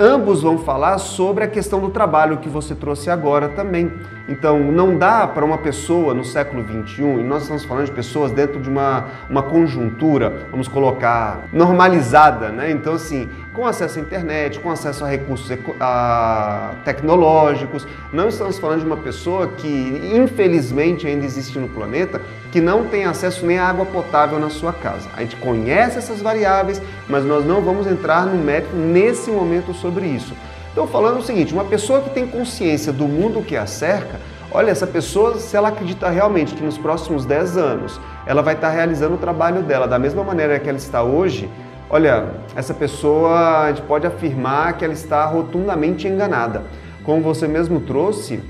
ambos 0.00 0.42
vão 0.42 0.56
falar 0.56 0.96
sobre 0.96 1.44
a 1.44 1.46
questão 1.46 1.78
do 1.78 1.90
trabalho 1.90 2.38
que 2.38 2.48
você 2.48 2.74
trouxe 2.74 3.10
agora 3.10 3.50
também. 3.50 3.92
Então, 4.26 4.58
não 4.58 4.96
dá 4.96 5.26
para 5.26 5.44
uma 5.44 5.58
pessoa 5.58 6.14
no 6.14 6.24
século 6.24 6.62
21, 6.62 7.20
e 7.20 7.22
nós 7.22 7.42
estamos 7.42 7.64
falando 7.64 7.86
de 7.86 7.92
pessoas 7.92 8.32
dentro 8.32 8.60
de 8.60 8.68
uma, 8.70 9.04
uma 9.28 9.42
conjuntura, 9.42 10.46
vamos 10.50 10.68
colocar, 10.68 11.40
normalizada, 11.52 12.48
né? 12.48 12.70
Então, 12.70 12.94
assim, 12.94 13.28
com 13.60 13.66
acesso 13.66 13.98
à 13.98 14.00
internet, 14.00 14.58
com 14.58 14.70
acesso 14.70 15.04
a 15.04 15.08
recursos 15.08 15.52
a, 15.78 16.70
tecnológicos, 16.82 17.86
não 18.10 18.26
estamos 18.26 18.58
falando 18.58 18.80
de 18.80 18.86
uma 18.86 18.96
pessoa 18.96 19.48
que, 19.48 20.10
infelizmente, 20.14 21.06
ainda 21.06 21.26
existe 21.26 21.58
no 21.58 21.68
planeta, 21.68 22.22
que 22.50 22.58
não 22.58 22.86
tem 22.86 23.04
acesso 23.04 23.44
nem 23.44 23.58
à 23.58 23.68
água 23.68 23.84
potável 23.84 24.38
na 24.38 24.48
sua 24.48 24.72
casa. 24.72 25.10
A 25.14 25.20
gente 25.20 25.36
conhece 25.36 25.98
essas 25.98 26.22
variáveis, 26.22 26.80
mas 27.06 27.22
nós 27.22 27.44
não 27.44 27.60
vamos 27.60 27.86
entrar 27.86 28.24
no 28.24 28.42
mérito 28.42 28.74
nesse 28.74 29.30
momento 29.30 29.74
sobre 29.74 30.06
isso. 30.06 30.32
Então, 30.72 30.86
falando 30.86 31.18
o 31.18 31.22
seguinte: 31.22 31.52
uma 31.52 31.66
pessoa 31.66 32.00
que 32.00 32.08
tem 32.08 32.26
consciência 32.26 32.94
do 32.94 33.06
mundo 33.06 33.42
que 33.42 33.58
a 33.58 33.66
cerca, 33.66 34.18
olha, 34.50 34.70
essa 34.70 34.86
pessoa, 34.86 35.38
se 35.38 35.54
ela 35.54 35.68
acredita 35.68 36.08
realmente 36.08 36.54
que 36.54 36.64
nos 36.64 36.78
próximos 36.78 37.26
10 37.26 37.58
anos 37.58 38.00
ela 38.24 38.40
vai 38.40 38.54
estar 38.54 38.70
realizando 38.70 39.16
o 39.16 39.18
trabalho 39.18 39.62
dela 39.62 39.86
da 39.86 39.98
mesma 39.98 40.24
maneira 40.24 40.58
que 40.58 40.68
ela 40.68 40.78
está 40.78 41.02
hoje, 41.02 41.50
olha, 41.90 42.28
essa 42.54 42.72
pessoa, 42.72 43.64
a 43.64 43.72
gente 43.72 43.82
pode 43.82 44.06
afirmar 44.06 44.78
que 44.78 44.84
ela 44.84 44.94
está 44.94 45.26
rotundamente 45.26 46.06
enganada. 46.06 46.62
Como 47.04 47.20
você 47.20 47.48
mesmo 47.48 47.80
trouxe, 47.80 48.40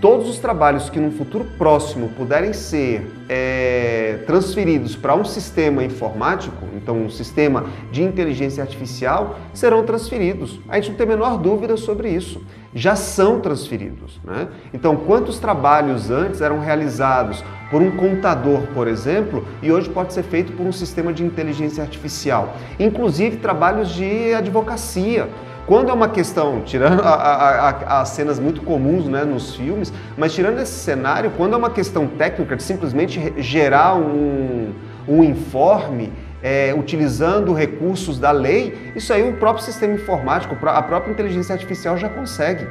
todos 0.00 0.28
os 0.28 0.38
trabalhos 0.38 0.88
que 0.88 0.98
no 0.98 1.10
futuro 1.10 1.44
próximo 1.58 2.08
puderem 2.10 2.52
ser 2.52 3.10
é, 3.28 4.20
transferidos 4.26 4.94
para 4.94 5.14
um 5.14 5.24
sistema 5.24 5.84
informático, 5.84 6.64
então 6.74 7.02
um 7.02 7.10
sistema 7.10 7.66
de 7.90 8.02
inteligência 8.02 8.62
artificial, 8.62 9.38
serão 9.52 9.84
transferidos. 9.84 10.60
A 10.68 10.76
gente 10.76 10.90
não 10.90 10.96
tem 10.96 11.06
a 11.06 11.08
menor 11.10 11.38
dúvida 11.38 11.76
sobre 11.76 12.08
isso. 12.10 12.42
Já 12.74 12.94
são 12.94 13.40
transferidos. 13.40 14.20
Né? 14.22 14.48
Então, 14.72 14.96
quantos 14.96 15.38
trabalhos 15.38 16.10
antes 16.10 16.40
eram 16.40 16.60
realizados 16.60 17.42
por 17.70 17.82
um 17.82 17.90
contador, 17.90 18.62
por 18.74 18.86
exemplo, 18.86 19.46
e 19.62 19.72
hoje 19.72 19.88
pode 19.90 20.12
ser 20.12 20.22
feito 20.22 20.52
por 20.52 20.66
um 20.66 20.72
sistema 20.72 21.12
de 21.12 21.24
inteligência 21.24 21.82
artificial? 21.82 22.54
Inclusive 22.78 23.38
trabalhos 23.38 23.90
de 23.90 24.32
advocacia. 24.34 25.28
Quando 25.66 25.90
é 25.90 25.92
uma 25.92 26.08
questão, 26.08 26.60
tirando 26.60 27.02
as 27.04 28.10
cenas 28.10 28.38
muito 28.38 28.62
comuns 28.62 29.08
né, 29.08 29.24
nos 29.24 29.56
filmes, 29.56 29.92
mas 30.16 30.32
tirando 30.32 30.60
esse 30.60 30.78
cenário, 30.78 31.32
quando 31.36 31.54
é 31.54 31.56
uma 31.56 31.70
questão 31.70 32.06
técnica 32.06 32.54
de 32.54 32.62
simplesmente 32.62 33.34
gerar 33.38 33.96
um, 33.96 34.72
um 35.08 35.24
informe 35.24 36.12
é, 36.40 36.72
utilizando 36.72 37.52
recursos 37.52 38.20
da 38.20 38.30
lei, 38.30 38.92
isso 38.94 39.12
aí 39.12 39.28
o 39.28 39.32
próprio 39.32 39.64
sistema 39.64 39.94
informático, 39.94 40.56
a 40.68 40.82
própria 40.82 41.10
inteligência 41.10 41.52
artificial 41.52 41.96
já 41.96 42.08
consegue. 42.08 42.64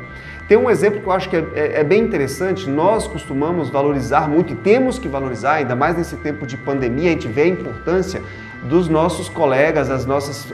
Tem 0.48 0.58
um 0.58 0.70
exemplo 0.70 1.02
que 1.02 1.08
eu 1.08 1.12
acho 1.12 1.28
que 1.28 1.36
é, 1.36 1.48
é, 1.56 1.80
é, 1.80 1.84
bem 1.84 2.04
interessante. 2.04 2.70
Nós 2.70 3.08
costumamos 3.08 3.70
valorizar 3.70 4.30
muito 4.30 4.54
e 4.54 4.56
temos 4.56 5.00
que 5.00 5.08
valorizar, 5.08 5.54
ainda 5.54 5.76
mais 5.76 5.98
nesse 5.98 6.16
tempo 6.18 6.46
de 6.46 6.56
pandemia, 6.56 7.10
a 7.10 7.14
gente 7.14 7.28
vê 7.28 7.44
a 7.44 7.48
importância 7.48 8.22
dos 8.64 8.88
nossos 8.88 9.28
colegas, 9.28 9.88
das 9.88 10.06
nossas, 10.06 10.52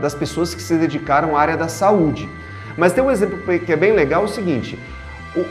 das 0.00 0.14
pessoas 0.14 0.54
que 0.54 0.62
se 0.62 0.74
dedicaram 0.74 1.36
à 1.36 1.40
área 1.40 1.56
da 1.56 1.68
saúde. 1.68 2.28
Mas 2.76 2.92
tem 2.92 3.02
um 3.02 3.10
exemplo 3.10 3.38
que 3.58 3.72
é 3.72 3.76
bem 3.76 3.92
legal, 3.92 4.22
é 4.22 4.24
o 4.24 4.28
seguinte, 4.28 4.78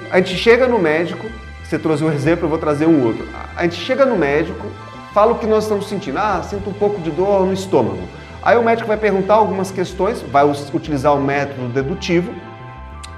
a 0.09 0.17
gente 0.17 0.35
chega 0.37 0.67
no 0.67 0.79
médico, 0.79 1.27
você 1.63 1.77
trouxe 1.77 2.03
um 2.03 2.11
exemplo, 2.11 2.45
eu 2.45 2.49
vou 2.49 2.57
trazer 2.57 2.85
um 2.85 3.03
outro. 3.05 3.25
A 3.55 3.63
gente 3.63 3.75
chega 3.75 4.05
no 4.05 4.17
médico, 4.17 4.65
fala 5.13 5.33
o 5.33 5.39
que 5.39 5.45
nós 5.45 5.63
estamos 5.63 5.89
sentindo, 5.89 6.17
ah, 6.17 6.41
sinto 6.41 6.69
um 6.69 6.73
pouco 6.73 7.01
de 7.01 7.11
dor 7.11 7.45
no 7.45 7.53
estômago. 7.53 8.07
Aí 8.41 8.57
o 8.57 8.63
médico 8.63 8.87
vai 8.87 8.97
perguntar 8.97 9.35
algumas 9.35 9.71
questões, 9.71 10.21
vai 10.21 10.45
utilizar 10.45 11.13
o 11.13 11.21
método 11.21 11.67
dedutivo 11.67 12.33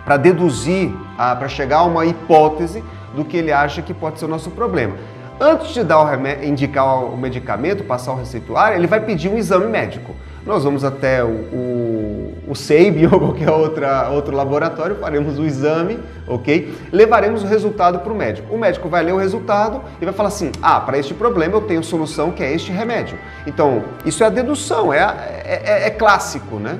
para 0.09 0.17
deduzir, 0.17 0.91
para 1.15 1.47
chegar 1.47 1.77
a 1.77 1.83
uma 1.83 2.03
hipótese 2.03 2.83
do 3.15 3.23
que 3.23 3.37
ele 3.37 3.51
acha 3.51 3.83
que 3.83 3.93
pode 3.93 4.17
ser 4.17 4.25
o 4.25 4.27
nosso 4.27 4.49
problema. 4.49 4.95
Antes 5.39 5.67
de 5.71 5.83
dar 5.83 6.01
o 6.01 6.43
indicar 6.43 7.05
o 7.05 7.15
medicamento, 7.15 7.83
passar 7.83 8.13
o 8.13 8.15
receituário, 8.15 8.75
ele 8.75 8.87
vai 8.87 9.01
pedir 9.01 9.29
um 9.29 9.37
exame 9.37 9.67
médico. 9.67 10.15
nós 10.47 10.63
vamos 10.63 10.83
até 10.83 11.23
o, 11.23 11.27
o, 11.27 12.33
o 12.47 12.55
SEIB 12.55 13.05
ou 13.13 13.19
qualquer 13.19 13.51
outra, 13.51 14.09
outro 14.09 14.35
laboratório, 14.35 14.95
faremos 14.95 15.37
o 15.37 15.45
exame, 15.45 15.99
ok? 16.27 16.73
Levaremos 16.91 17.43
o 17.43 17.45
resultado 17.45 17.99
para 17.99 18.11
o 18.11 18.15
médico. 18.15 18.51
O 18.51 18.57
médico 18.57 18.89
vai 18.89 19.03
ler 19.03 19.13
o 19.13 19.17
resultado 19.17 19.79
e 20.01 20.05
vai 20.05 20.13
falar 20.13 20.29
assim: 20.29 20.51
ah, 20.59 20.81
para 20.81 20.97
este 20.97 21.13
problema 21.13 21.53
eu 21.53 21.61
tenho 21.61 21.83
solução 21.83 22.31
que 22.31 22.41
é 22.41 22.51
este 22.51 22.71
remédio. 22.71 23.15
Então, 23.45 23.83
isso 24.03 24.23
é 24.23 24.25
a 24.25 24.31
dedução, 24.31 24.91
é, 24.91 24.97
é, 24.97 25.61
é, 25.63 25.85
é 25.85 25.89
clássico, 25.91 26.55
né? 26.55 26.79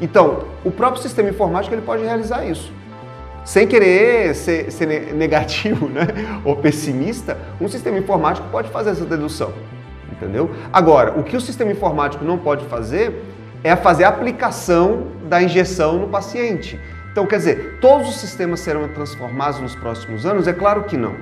Então, 0.00 0.44
o 0.64 0.70
próprio 0.70 1.02
sistema 1.02 1.28
informático 1.28 1.74
ele 1.74 1.82
pode 1.82 2.02
realizar 2.02 2.44
isso. 2.44 2.72
Sem 3.44 3.66
querer 3.66 4.34
ser, 4.34 4.70
ser 4.72 5.14
negativo 5.14 5.86
né? 5.90 6.06
ou 6.44 6.56
pessimista, 6.56 7.38
um 7.60 7.68
sistema 7.68 7.98
informático 7.98 8.48
pode 8.50 8.68
fazer 8.70 8.90
essa 8.90 9.04
dedução 9.04 9.52
entendeu? 10.16 10.50
Agora, 10.72 11.18
o 11.18 11.22
que 11.22 11.36
o 11.36 11.40
sistema 11.40 11.70
informático 11.70 12.24
não 12.24 12.38
pode 12.38 12.64
fazer 12.66 13.22
é 13.62 13.76
fazer 13.76 14.04
a 14.04 14.08
aplicação 14.08 15.08
da 15.28 15.42
injeção 15.42 15.98
no 15.98 16.08
paciente. 16.08 16.80
Então, 17.12 17.26
quer 17.26 17.36
dizer, 17.36 17.78
todos 17.80 18.08
os 18.08 18.16
sistemas 18.16 18.60
serão 18.60 18.88
transformados 18.88 19.60
nos 19.60 19.74
próximos 19.74 20.26
anos? 20.26 20.46
É 20.46 20.52
claro 20.52 20.84
que 20.84 20.96
não. 20.96 21.14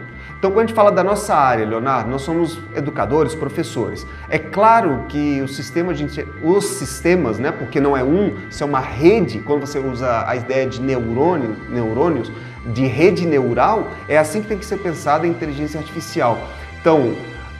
Então, 0.45 0.53
quando 0.53 0.65
a 0.65 0.67
gente 0.67 0.77
fala 0.77 0.93
da 0.93 1.03
nossa 1.03 1.35
área, 1.35 1.65
Leonardo, 1.65 2.11
nós 2.11 2.21
somos 2.21 2.59
educadores, 2.77 3.35
professores. 3.35 4.07
É 4.29 4.39
claro 4.39 5.07
que 5.09 5.41
o 5.41 5.49
sistema 5.49 5.95
de, 5.95 6.05
os 6.43 6.67
sistemas, 6.67 7.39
né, 7.39 7.51
porque 7.51 7.81
não 7.81 7.97
é 7.97 8.05
um, 8.05 8.37
isso 8.51 8.63
é 8.63 8.67
uma 8.67 8.79
rede, 8.79 9.39
quando 9.39 9.63
você 9.63 9.79
usa 9.79 10.29
a 10.29 10.37
ideia 10.37 10.67
de 10.67 10.83
neurônio, 10.83 11.57
neurônios, 11.71 12.31
de 12.75 12.85
rede 12.85 13.27
neural, 13.27 13.89
é 14.07 14.19
assim 14.19 14.43
que 14.43 14.49
tem 14.49 14.59
que 14.59 14.67
ser 14.67 14.77
pensada 14.77 15.25
a 15.25 15.27
inteligência 15.27 15.81
artificial. 15.81 16.39
Então, 16.79 17.15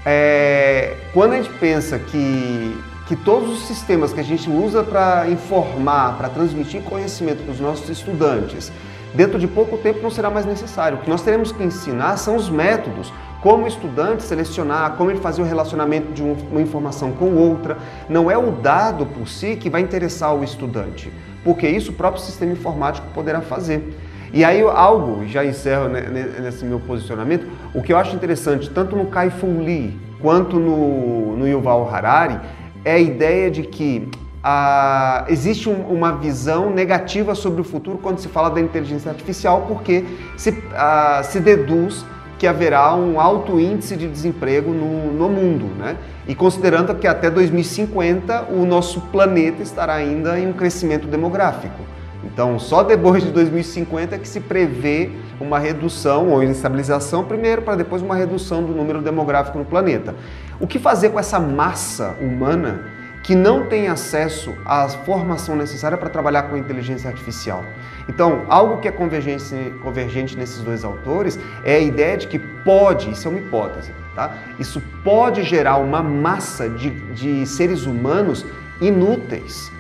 é, 0.05 0.95
quando 1.15 1.33
a 1.33 1.37
gente 1.37 1.55
pensa 1.59 1.99
que, 1.99 2.79
que 3.07 3.17
todos 3.17 3.51
os 3.51 3.67
sistemas 3.67 4.13
que 4.13 4.21
a 4.21 4.25
gente 4.25 4.51
usa 4.51 4.85
para 4.85 5.27
informar, 5.31 6.19
para 6.19 6.29
transmitir 6.29 6.83
conhecimento 6.83 7.45
para 7.45 7.53
os 7.53 7.61
nossos 7.61 7.89
estudantes, 7.89 8.71
dentro 9.15 9.39
de 9.39 9.47
pouco 9.47 9.79
tempo 9.79 10.01
não 10.03 10.11
será 10.11 10.29
mais 10.29 10.45
necessário. 10.45 10.99
O 10.99 11.01
que 11.01 11.09
nós 11.09 11.23
teremos 11.23 11.53
que 11.53 11.63
ensinar 11.63 12.17
são 12.17 12.37
os 12.37 12.51
métodos, 12.51 13.13
como 13.41 13.65
o 13.65 13.69
estudante 13.69 14.23
selecionar, 14.23 14.97
como 14.97 15.11
ele 15.11 15.21
fazer 15.21 15.43
o 15.43 15.45
relacionamento 15.45 16.13
de 16.13 16.23
uma 16.23 16.61
informação 16.61 17.13
com 17.13 17.35
outra. 17.37 17.79
Não 18.09 18.31
é 18.31 18.37
o 18.37 18.51
dado 18.51 19.07
por 19.07 19.29
si 19.29 19.57
que 19.57 19.71
vai 19.71 19.83
interessar 19.83 20.35
o 20.35 20.43
estudante, 20.43 21.13
porque 21.45 21.69
isso 21.69 21.93
o 21.93 21.95
próprio 21.95 22.23
sistema 22.23 22.53
informático 22.53 23.07
poderá 23.15 23.41
fazer. 23.41 23.95
E 24.33 24.45
aí 24.45 24.63
algo, 24.63 25.25
já 25.29 25.45
encerro 25.45 25.89
nesse 25.89 26.65
meu 26.65 26.81
posicionamento, 26.81 27.47
o 27.73 27.81
que 27.81 27.93
eu 27.93 27.97
acho 27.97 28.17
interessante, 28.17 28.69
tanto 28.69 28.97
no 28.97 29.07
Kai-Fu 29.07 29.47
Lee 29.47 29.97
quanto 30.21 30.59
no, 30.59 31.37
no 31.37 31.47
Yuval 31.47 31.89
Harari, 31.89 32.41
é 32.85 32.95
a 32.95 32.99
ideia 32.99 33.51
de 33.51 33.63
que 33.63 34.09
ah, 34.47 35.25
existe 35.29 35.71
um, 35.71 35.81
uma 35.87 36.13
visão 36.13 36.69
negativa 36.69 37.35
sobre 37.35 37.63
o 37.63 37.65
futuro 37.65 37.97
quando 37.97 38.19
se 38.19 38.29
fala 38.29 38.51
da 38.51 38.61
inteligência 38.61 39.11
artificial, 39.11 39.65
porque 39.67 40.05
se, 40.37 40.63
ah, 40.75 41.23
se 41.25 41.41
deduz 41.41 42.05
que 42.39 42.47
haverá 42.47 42.95
um 42.95 43.19
alto 43.19 43.59
índice 43.59 43.97
de 43.97 44.07
desemprego 44.07 44.71
no, 44.71 45.11
no 45.15 45.31
mundo, 45.31 45.65
né? 45.79 45.97
E 46.29 46.35
considerando 46.35 46.95
que 46.95 47.07
até 47.07 47.31
2050 47.31 48.49
o 48.51 48.67
nosso 48.67 49.01
planeta 49.01 49.63
estará 49.63 49.95
ainda 49.95 50.39
em 50.39 50.49
um 50.49 50.53
crescimento 50.53 51.07
demográfico. 51.07 51.83
Então, 52.23 52.59
só 52.59 52.83
depois 52.83 53.23
de 53.23 53.31
2050 53.31 54.15
é 54.15 54.19
que 54.19 54.29
se 54.29 54.41
prevê 54.41 55.11
uma 55.41 55.59
redução 55.59 56.31
ou 56.31 56.43
estabilização, 56.43 57.25
primeiro, 57.25 57.63
para 57.63 57.77
depois 57.77 58.03
uma 58.03 58.15
redução 58.15 58.63
do 58.63 58.75
número 58.75 59.01
demográfico 59.01 59.59
no 59.59 59.65
planeta. 59.65 60.15
O 60.61 60.67
que 60.67 60.79
fazer 60.79 61.11
com 61.11 61.19
essa 61.19 61.39
massa 61.41 62.15
humana 62.21 62.94
que 63.25 63.35
não 63.35 63.65
tem 63.65 63.89
acesso 63.89 64.55
à 64.67 64.87
formação 64.87 65.57
necessária 65.57 65.97
para 65.97 66.11
trabalhar 66.11 66.45
com 66.45 66.57
inteligência 66.59 67.09
artificial? 67.09 67.65
Então, 68.07 68.45
algo 68.49 68.83
que 68.83 68.87
é 68.87 68.93
convergente, 68.93 70.37
nesses 70.37 70.61
dois 70.61 70.85
autores 70.85 71.39
é 71.65 71.77
a 71.77 71.81
ideia 71.81 72.19
de 72.19 72.29
que 72.29 72.39
pode, 72.39 73.11
isso 73.11 73.27
é 73.27 73.31
uma 73.31 73.41
hipótese, 73.41 73.93
tá? 74.15 74.35
Isso 74.59 74.81
pode 75.03 75.43
gerar 75.43 75.79
uma 75.79 76.03
massa 76.03 76.69
de, 76.69 76.91
de 76.91 77.47
seres 77.47 77.87
humanos 77.87 78.45
inúteis 78.79 79.73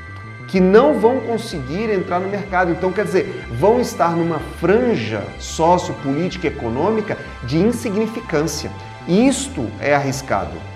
que 0.48 0.58
não 0.58 0.98
vão 0.98 1.20
conseguir 1.20 1.90
entrar 1.90 2.20
no 2.20 2.28
mercado. 2.28 2.70
Então, 2.70 2.92
quer 2.92 3.04
dizer, 3.04 3.44
vão 3.58 3.78
estar 3.78 4.16
numa 4.16 4.38
franja 4.58 5.22
sociopolítica 5.38 6.46
econômica 6.46 7.18
de 7.42 7.58
insignificância. 7.58 8.70
Isto 9.06 9.70
é 9.80 9.94
arriscado. 9.94 10.73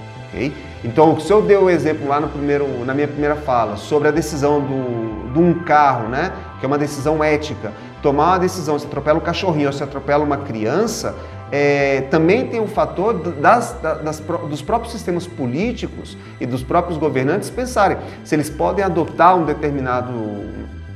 Então, 0.84 1.14
o 1.14 1.20
senhor 1.20 1.42
deu 1.42 1.64
o 1.64 1.70
exemplo 1.70 2.06
lá 2.06 2.20
no 2.20 2.28
primeiro, 2.28 2.84
na 2.84 2.94
minha 2.94 3.08
primeira 3.08 3.36
fala 3.36 3.76
sobre 3.76 4.08
a 4.08 4.10
decisão 4.10 4.60
do, 4.60 5.32
de 5.32 5.38
um 5.38 5.54
carro, 5.54 6.08
né? 6.08 6.32
que 6.58 6.66
é 6.66 6.68
uma 6.68 6.78
decisão 6.78 7.22
ética. 7.22 7.72
Tomar 8.02 8.28
uma 8.28 8.38
decisão, 8.38 8.78
se 8.78 8.86
atropela 8.86 9.18
um 9.18 9.22
cachorrinho 9.22 9.66
ou 9.66 9.72
se 9.72 9.82
atropela 9.82 10.22
uma 10.22 10.36
criança, 10.36 11.16
é, 11.50 12.02
também 12.10 12.46
tem 12.46 12.60
o 12.60 12.66
fator 12.66 13.14
das, 13.14 13.76
das, 13.80 14.20
dos 14.20 14.60
próprios 14.60 14.92
sistemas 14.92 15.26
políticos 15.26 16.16
e 16.38 16.46
dos 16.46 16.62
próprios 16.62 16.98
governantes 16.98 17.48
pensarem 17.48 17.96
se 18.22 18.34
eles 18.34 18.50
podem 18.50 18.84
adotar 18.84 19.36
um 19.36 19.44
determinado 19.44 20.12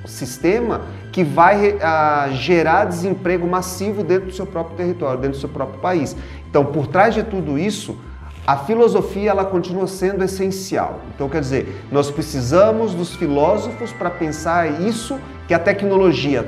sistema 0.05 0.83
que 1.11 1.25
vai 1.25 1.79
a, 1.81 2.29
gerar 2.33 2.85
desemprego 2.85 3.47
massivo 3.47 4.03
dentro 4.03 4.27
do 4.27 4.35
seu 4.35 4.47
próprio 4.47 4.77
território, 4.77 5.21
dentro 5.21 5.37
do 5.37 5.41
seu 5.41 5.49
próprio 5.49 5.81
país. 5.81 6.17
Então, 6.49 6.65
por 6.65 6.87
trás 6.87 7.15
de 7.15 7.23
tudo 7.23 7.59
isso, 7.59 7.99
a 8.47 8.57
filosofia 8.57 9.31
ela 9.31 9.45
continua 9.45 9.87
sendo 9.87 10.25
essencial. 10.25 11.01
Então, 11.15 11.29
quer 11.29 11.41
dizer, 11.41 11.85
nós 11.93 12.11
precisamos 12.11 12.95
dos 12.95 13.15
filósofos 13.15 13.93
para 13.93 14.11
pensar 14.11 14.81
isso 14.83 15.19
que 15.47 15.55
a 15.55 15.59
tecnologia 15.59 16.47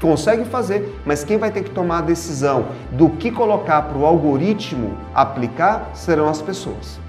consegue 0.00 0.44
fazer, 0.44 0.94
mas 1.04 1.24
quem 1.24 1.38
vai 1.38 1.50
ter 1.50 1.62
que 1.62 1.70
tomar 1.70 1.98
a 1.98 2.02
decisão 2.02 2.68
do 2.92 3.10
que 3.10 3.30
colocar 3.30 3.82
para 3.82 3.96
o 3.96 4.04
algoritmo 4.04 4.96
aplicar 5.14 5.90
serão 5.94 6.28
as 6.28 6.42
pessoas. 6.42 7.00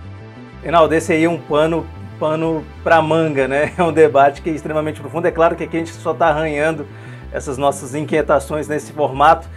Reinaldo, 0.63 0.93
esse 0.93 1.13
aí 1.13 1.23
é 1.23 1.29
um 1.29 1.39
pano 1.39 1.85
pano 2.19 2.63
para 2.83 3.01
manga, 3.01 3.47
né? 3.47 3.73
É 3.77 3.83
um 3.83 3.93
debate 3.93 4.41
que 4.41 4.49
é 4.49 4.53
extremamente 4.53 4.99
profundo. 4.99 5.27
É 5.27 5.31
claro 5.31 5.55
que 5.55 5.63
aqui 5.63 5.77
a 5.77 5.79
gente 5.79 5.91
só 5.93 6.11
está 6.11 6.29
arranhando 6.29 6.87
essas 7.31 7.57
nossas 7.57 7.93
inquietações 7.93 8.67
nesse 8.67 8.91
formato 8.91 9.47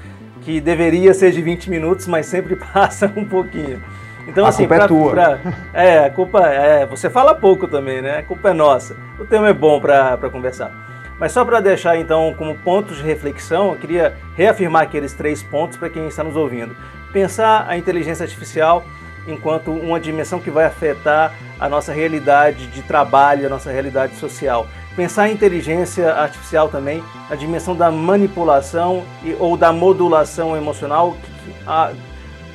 que 0.42 0.60
deveria 0.60 1.14
ser 1.14 1.32
de 1.32 1.40
20 1.40 1.70
minutos, 1.70 2.06
mas 2.06 2.26
sempre 2.26 2.56
passa 2.72 3.12
um 3.16 3.24
pouquinho. 3.24 3.82
Então, 4.30 4.46
a 4.46 4.48
assim, 4.48 4.66
culpa 4.66 4.74
é 4.74 4.78
pra, 4.78 4.84
é 4.84 4.88
tua. 4.88 5.10
Pra, 5.10 5.38
é, 5.74 5.98
a 6.06 6.10
culpa 6.10 6.46
é. 6.46 6.86
Você 6.86 7.10
fala 7.10 7.34
pouco 7.34 7.66
também, 7.66 8.00
né? 8.00 8.18
A 8.18 8.22
culpa 8.22 8.50
é 8.50 8.52
nossa. 8.52 8.96
O 9.18 9.24
tema 9.24 9.48
é 9.48 9.52
bom 9.52 9.80
para 9.80 10.30
conversar. 10.30 10.70
Mas 11.18 11.32
só 11.32 11.44
para 11.44 11.60
deixar 11.60 11.98
então 11.98 12.32
como 12.38 12.56
pontos 12.56 12.96
de 12.96 13.02
reflexão, 13.02 13.72
eu 13.72 13.76
queria 13.76 14.14
reafirmar 14.36 14.82
aqueles 14.82 15.12
três 15.12 15.42
pontos 15.42 15.76
para 15.76 15.90
quem 15.90 16.06
está 16.06 16.24
nos 16.24 16.36
ouvindo. 16.36 16.74
Pensar 17.12 17.66
a 17.68 17.76
inteligência 17.76 18.22
artificial 18.22 18.84
enquanto 19.26 19.70
uma 19.70 20.00
dimensão 20.00 20.38
que 20.40 20.50
vai 20.50 20.64
afetar 20.64 21.34
a 21.58 21.68
nossa 21.68 21.92
realidade 21.92 22.68
de 22.68 22.82
trabalho, 22.82 23.46
a 23.46 23.50
nossa 23.50 23.70
realidade 23.70 24.16
social. 24.16 24.66
Pensar 24.96 25.24
a 25.24 25.30
inteligência 25.30 26.14
artificial 26.14 26.68
também 26.68 27.02
na 27.28 27.36
dimensão 27.36 27.76
da 27.76 27.90
manipulação 27.90 29.04
e, 29.22 29.36
ou 29.38 29.56
da 29.58 29.72
modulação 29.72 30.56
emocional, 30.56 31.16
que, 31.44 31.54
a, 31.66 31.92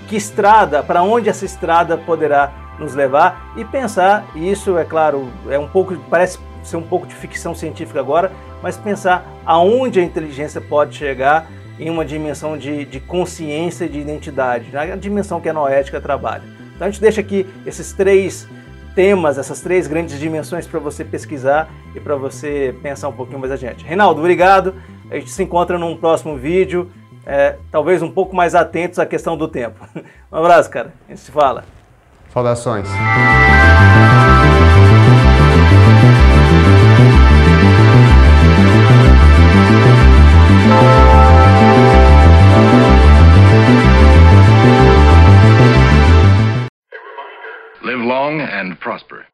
que 0.07 0.15
estrada, 0.15 0.83
para 0.83 1.01
onde 1.01 1.29
essa 1.29 1.45
estrada 1.45 1.97
poderá 1.97 2.51
nos 2.79 2.93
levar 2.93 3.53
e 3.55 3.63
pensar, 3.63 4.25
e 4.35 4.51
isso 4.51 4.77
é 4.77 4.83
claro, 4.83 5.29
é 5.49 5.57
um 5.57 5.67
pouco, 5.67 5.95
parece 6.09 6.39
ser 6.63 6.77
um 6.77 6.81
pouco 6.81 7.07
de 7.07 7.15
ficção 7.15 7.53
científica 7.55 7.99
agora, 7.99 8.31
mas 8.61 8.77
pensar 8.77 9.25
aonde 9.45 9.99
a 9.99 10.03
inteligência 10.03 10.59
pode 10.59 10.95
chegar 10.95 11.47
em 11.79 11.89
uma 11.89 12.05
dimensão 12.05 12.57
de, 12.57 12.85
de 12.85 12.99
consciência 12.99 13.85
e 13.85 13.89
de 13.89 13.99
identidade, 13.99 14.71
na 14.71 14.85
né? 14.85 14.97
dimensão 14.97 15.39
que 15.39 15.49
a 15.49 15.53
noética 15.53 15.99
trabalha. 16.01 16.43
Então 16.75 16.87
a 16.87 16.89
gente 16.89 17.01
deixa 17.01 17.21
aqui 17.21 17.45
esses 17.65 17.93
três 17.93 18.47
temas, 18.95 19.37
essas 19.37 19.61
três 19.61 19.87
grandes 19.87 20.17
dimensões 20.17 20.65
para 20.65 20.79
você 20.79 21.03
pesquisar 21.03 21.69
e 21.93 21.99
para 21.99 22.15
você 22.15 22.73
pensar 22.81 23.09
um 23.09 23.13
pouquinho 23.13 23.39
mais 23.39 23.51
adiante. 23.51 23.85
Reinaldo, 23.85 24.21
obrigado. 24.21 24.73
A 25.11 25.15
gente 25.15 25.29
se 25.29 25.43
encontra 25.43 25.77
num 25.77 25.95
próximo 25.95 26.37
vídeo, 26.37 26.89
é, 27.25 27.57
talvez 27.71 28.01
um 28.01 28.11
pouco 28.11 28.35
mais 28.35 28.55
atentos 28.55 28.99
à 28.99 29.05
questão 29.05 29.37
do 29.37 29.47
tempo. 29.47 29.79
Um 30.31 30.39
abraço, 30.39 30.69
cara. 30.69 30.91
A 31.07 31.11
gente 31.11 31.21
se 31.21 31.31
fala. 31.31 31.63
Saudações. 32.33 32.89
long 48.05 48.39
and 48.39 48.79
prosper. 48.79 49.25